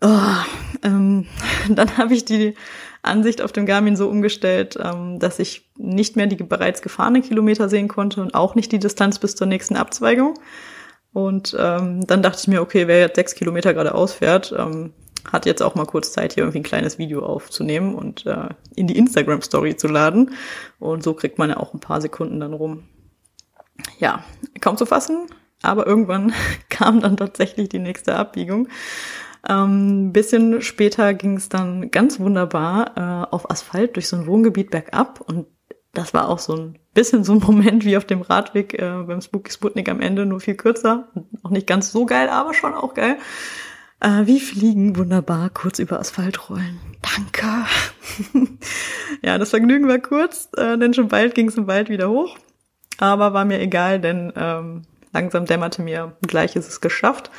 Oh, 0.02 0.36
ähm, 0.84 1.26
dann 1.70 1.98
habe 1.98 2.14
ich 2.14 2.26
die 2.26 2.56
Ansicht 3.02 3.42
auf 3.42 3.52
dem 3.52 3.66
Garmin 3.66 3.96
so 3.96 4.10
umgestellt, 4.10 4.78
ähm, 4.82 5.20
dass 5.20 5.40
ich 5.40 5.70
nicht 5.78 6.16
mehr 6.16 6.28
die 6.28 6.36
bereits 6.36 6.82
gefahrenen 6.82 7.22
Kilometer 7.22 7.70
sehen 7.70 7.88
konnte 7.88 8.22
und 8.22 8.36
auch 8.36 8.56
nicht 8.56 8.72
die 8.72 8.80
Distanz 8.80 9.20
bis 9.20 9.36
zur 9.36 9.48
nächsten 9.48 9.76
Abzweigung. 9.76 10.36
Und 11.14 11.56
ähm, 11.58 12.06
dann 12.06 12.22
dachte 12.22 12.40
ich 12.42 12.48
mir, 12.48 12.62
okay, 12.62 12.88
wer 12.88 13.00
jetzt 13.00 13.16
sechs 13.16 13.36
Kilometer 13.36 13.74
geradeaus 13.74 14.14
fährt, 14.14 14.54
ähm, 14.58 14.94
hat 15.32 15.46
jetzt 15.46 15.62
auch 15.62 15.76
mal 15.76 15.86
kurz 15.86 16.12
Zeit, 16.12 16.34
hier 16.34 16.44
irgendwie 16.44 16.60
ein 16.60 16.64
kleines 16.64 16.98
Video 16.98 17.26
aufzunehmen 17.26 17.96
und 17.96 18.26
äh, 18.26 18.50
in 18.76 18.88
die 18.88 18.98
Instagram-Story 18.98 19.76
zu 19.76 19.88
laden. 19.88 20.32
Und 20.80 21.04
so 21.04 21.14
kriegt 21.14 21.38
man 21.38 21.50
ja 21.50 21.58
auch 21.58 21.74
ein 21.74 21.80
paar 21.80 22.02
Sekunden 22.02 22.40
dann 22.40 22.54
rum. 22.54 22.84
Ja, 24.00 24.24
kaum 24.62 24.78
zu 24.78 24.86
fassen, 24.86 25.28
aber 25.62 25.88
irgendwann 25.88 26.34
kam 26.70 27.02
dann 27.02 27.18
tatsächlich 27.18 27.70
die 27.70 27.80
nächste 27.80 28.16
Abbiegung. 28.16 28.68
Ähm, 29.48 30.12
bisschen 30.12 30.62
später 30.62 31.14
ging 31.14 31.38
es 31.38 31.50
dann 31.50 31.92
ganz 31.92 32.20
wunderbar 32.20 32.92
äh, 32.98 33.34
auf 33.34 33.50
Asphalt 33.50 33.96
durch 33.96 34.08
so 34.08 34.18
ein 34.18 34.28
Wohngebiet 34.28 34.72
bergab 34.72 35.22
und 35.22 35.48
das 35.94 36.14
war 36.14 36.30
auch 36.30 36.40
so 36.40 36.56
ein 36.56 36.80
bisschen 36.94 37.24
so 37.24 37.34
ein 37.34 37.40
Moment 37.40 37.86
wie 37.86 37.98
auf 37.98 38.06
dem 38.06 38.22
Radweg 38.22 38.74
äh, 38.74 39.04
beim 39.06 39.22
Spooky 39.22 39.52
Sputnik 39.52 39.90
am 39.90 40.02
Ende, 40.02 40.26
nur 40.26 40.40
viel 40.40 40.56
kürzer. 40.56 41.08
Auch 41.44 41.50
nicht 41.50 41.68
ganz 41.68 41.92
so 41.92 42.06
geil, 42.06 42.30
aber 42.30 42.54
schon 42.54 42.74
auch 42.74 42.94
geil. 42.94 43.18
Äh, 44.02 44.26
wie 44.26 44.40
fliegen 44.40 44.96
wunderbar 44.96 45.50
kurz 45.50 45.80
über 45.80 46.00
Asphalt 46.00 46.50
rollen. 46.50 46.80
Danke. 47.02 47.66
ja, 49.22 49.38
das 49.38 49.50
Vergnügen 49.50 49.88
war 49.88 50.00
kurz, 50.00 50.50
äh, 50.56 50.78
denn 50.78 50.94
schon 50.94 51.10
bald 51.10 51.36
ging 51.36 51.50
es 51.50 51.58
im 51.58 51.68
Wald 51.68 51.90
wieder 51.90 52.10
hoch. 52.10 52.38
Aber 52.98 53.34
war 53.34 53.46
mir 53.46 53.60
egal, 53.60 54.00
denn 54.00 54.32
ähm, 54.36 54.84
langsam 55.12 55.46
dämmerte 55.46 55.82
mir, 55.82 56.18
gleich 56.22 56.56
ist 56.56 56.68
es 56.68 56.82
geschafft. 56.82 57.32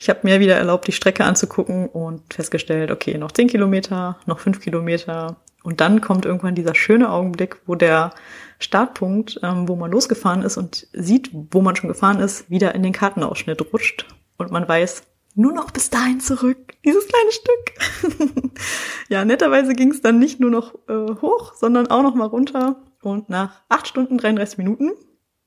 Ich 0.00 0.08
habe 0.08 0.20
mir 0.22 0.40
wieder 0.40 0.56
erlaubt, 0.56 0.86
die 0.88 0.92
Strecke 0.92 1.24
anzugucken 1.24 1.86
und 1.86 2.32
festgestellt, 2.32 2.90
okay, 2.90 3.18
noch 3.18 3.32
zehn 3.32 3.48
Kilometer, 3.48 4.18
noch 4.24 4.38
fünf 4.38 4.60
Kilometer. 4.60 5.36
Und 5.62 5.82
dann 5.82 6.00
kommt 6.00 6.24
irgendwann 6.24 6.54
dieser 6.54 6.74
schöne 6.74 7.10
Augenblick, 7.10 7.60
wo 7.66 7.74
der 7.74 8.14
Startpunkt, 8.58 9.38
ähm, 9.42 9.68
wo 9.68 9.76
man 9.76 9.90
losgefahren 9.90 10.40
ist 10.40 10.56
und 10.56 10.86
sieht, 10.94 11.30
wo 11.50 11.60
man 11.60 11.76
schon 11.76 11.88
gefahren 11.88 12.18
ist, 12.18 12.48
wieder 12.48 12.74
in 12.74 12.82
den 12.82 12.94
Kartenausschnitt 12.94 13.60
rutscht. 13.74 14.06
Und 14.38 14.50
man 14.50 14.66
weiß, 14.66 15.02
nur 15.34 15.52
noch 15.52 15.70
bis 15.70 15.90
dahin 15.90 16.18
zurück, 16.18 16.72
dieses 16.82 17.06
kleine 17.06 17.32
Stück. 17.32 18.52
ja, 19.10 19.26
netterweise 19.26 19.74
ging 19.74 19.90
es 19.90 20.00
dann 20.00 20.18
nicht 20.18 20.40
nur 20.40 20.50
noch 20.50 20.76
äh, 20.88 21.14
hoch, 21.20 21.52
sondern 21.56 21.88
auch 21.88 22.02
noch 22.02 22.14
mal 22.14 22.26
runter. 22.26 22.82
Und 23.02 23.28
nach 23.28 23.60
acht 23.68 23.86
Stunden 23.86 24.16
33 24.16 24.56
Minuten 24.56 24.92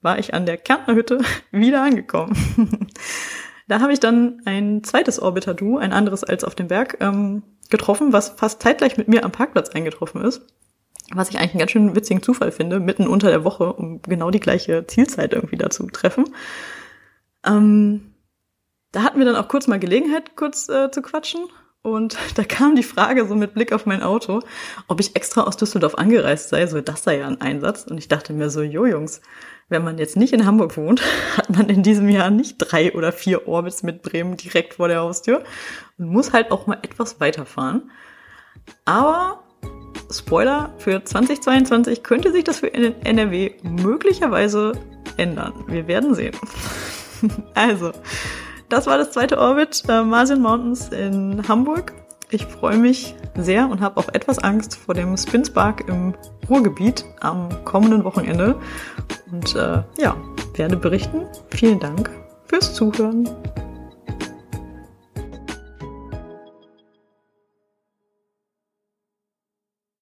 war 0.02 0.20
ich 0.20 0.36
an 0.36 0.46
der 0.46 0.58
Kärntner 0.58 0.94
Hütte 0.94 1.22
wieder 1.52 1.82
angekommen. 1.82 2.38
da 3.68 3.80
habe 3.80 3.94
ich 3.94 4.00
dann 4.00 4.42
ein 4.46 4.84
zweites 4.84 5.20
Orbiter-Du, 5.20 5.78
ein 5.78 5.94
anderes 5.94 6.24
als 6.24 6.44
auf 6.44 6.56
dem 6.56 6.68
Berg, 6.68 6.98
ähm, 7.00 7.44
getroffen, 7.70 8.14
was 8.14 8.30
fast 8.30 8.62
zeitgleich 8.62 8.98
mit 8.98 9.08
mir 9.08 9.24
am 9.24 9.32
Parkplatz 9.32 9.70
eingetroffen 9.70 10.22
ist. 10.22 10.42
Was 11.12 11.30
ich 11.30 11.38
eigentlich 11.38 11.52
einen 11.52 11.60
ganz 11.60 11.72
schön 11.72 11.96
witzigen 11.96 12.24
Zufall 12.24 12.52
finde, 12.52 12.80
mitten 12.80 13.08
unter 13.08 13.30
der 13.30 13.44
Woche, 13.44 13.74
um 13.74 14.02
genau 14.02 14.32
die 14.32 14.40
gleiche 14.40 14.88
Zielzeit 14.88 15.34
irgendwie 15.34 15.58
da 15.58 15.70
zu 15.70 15.88
treffen. 15.88 16.26
Ähm, 17.46 18.14
da 18.92 19.04
hatten 19.04 19.20
wir 19.20 19.26
dann 19.26 19.36
auch 19.36 19.48
kurz 19.48 19.68
mal 19.68 19.80
Gelegenheit, 19.80 20.36
kurz 20.36 20.70
äh, 20.70 20.92
zu 20.92 21.02
quatschen. 21.02 21.42
Und 21.84 22.18
da 22.36 22.44
kam 22.44 22.76
die 22.76 22.84
Frage 22.84 23.28
so 23.28 23.36
mit 23.36 23.54
Blick 23.54 23.72
auf 23.72 23.86
mein 23.86 24.02
Auto, 24.02 24.40
ob 24.88 25.00
ich 25.00 25.16
extra 25.16 25.44
aus 25.44 25.58
Düsseldorf 25.58 25.96
angereist 25.96 26.50
sei. 26.50 26.66
So, 26.66 26.82
das 26.82 27.04
sei 27.04 27.20
ja 27.20 27.28
ein 27.28 27.42
Einsatz. 27.42 27.84
Und 27.84 28.00
ich 28.00 28.08
dachte 28.08 28.34
mir 28.34 28.50
so, 28.50 28.64
jo 28.64 28.86
Jungs, 28.86 29.22
wenn 29.70 29.84
man 29.84 29.98
jetzt 30.00 30.18
nicht 30.18 30.34
in 30.34 30.46
Hamburg 30.46 30.76
wohnt, 30.78 31.04
hat 31.38 31.52
man 31.52 31.70
in 31.70 31.84
diesem 31.84 32.10
Jahr 32.10 32.32
nicht 32.32 32.58
drei 32.58 32.94
oder 32.94 33.12
vier 33.12 33.48
Orbits 33.48 33.84
mit 33.84 34.02
Bremen 34.02 34.38
direkt 34.38 34.76
vor 34.76 34.88
der 34.88 35.02
Haustür 35.02 35.44
und 36.00 36.08
muss 36.08 36.34
halt 36.34 36.52
auch 36.52 36.66
mal 36.66 36.80
etwas 36.82 37.20
weiterfahren. 37.20 37.92
Aber 38.86 39.44
Spoiler, 40.12 40.74
für 40.78 41.04
2022 41.04 42.04
könnte 42.04 42.32
sich 42.32 42.44
das 42.44 42.60
für 42.60 42.74
NRW 42.74 43.52
möglicherweise 43.64 44.74
ändern. 45.18 45.54
Wir 45.68 45.88
werden 45.88 46.14
sehen. 46.14 46.36
also, 47.56 47.92
das 48.74 48.88
war 48.88 48.98
das 48.98 49.12
zweite 49.12 49.38
Orbit 49.38 49.84
äh, 49.88 50.02
Martian 50.02 50.42
Mountains 50.42 50.90
in 50.90 51.48
Hamburg. 51.48 51.94
Ich 52.32 52.46
freue 52.48 52.78
mich 52.78 53.14
sehr 53.38 53.70
und 53.70 53.82
habe 53.82 54.00
auch 54.00 54.10
etwas 54.10 54.40
Angst 54.40 54.76
vor 54.76 54.96
dem 54.96 55.16
Spinspark 55.16 55.88
im 55.88 56.16
Ruhrgebiet 56.50 57.06
am 57.20 57.50
kommenden 57.66 58.04
Wochenende. 58.04 58.56
Und 59.32 59.56
äh, 59.56 59.84
ja, 60.00 60.16
werde 60.56 60.76
berichten. 60.76 61.28
Vielen 61.52 61.80
Dank 61.80 62.10
fürs 62.48 62.74
Zuhören. 62.74 63.30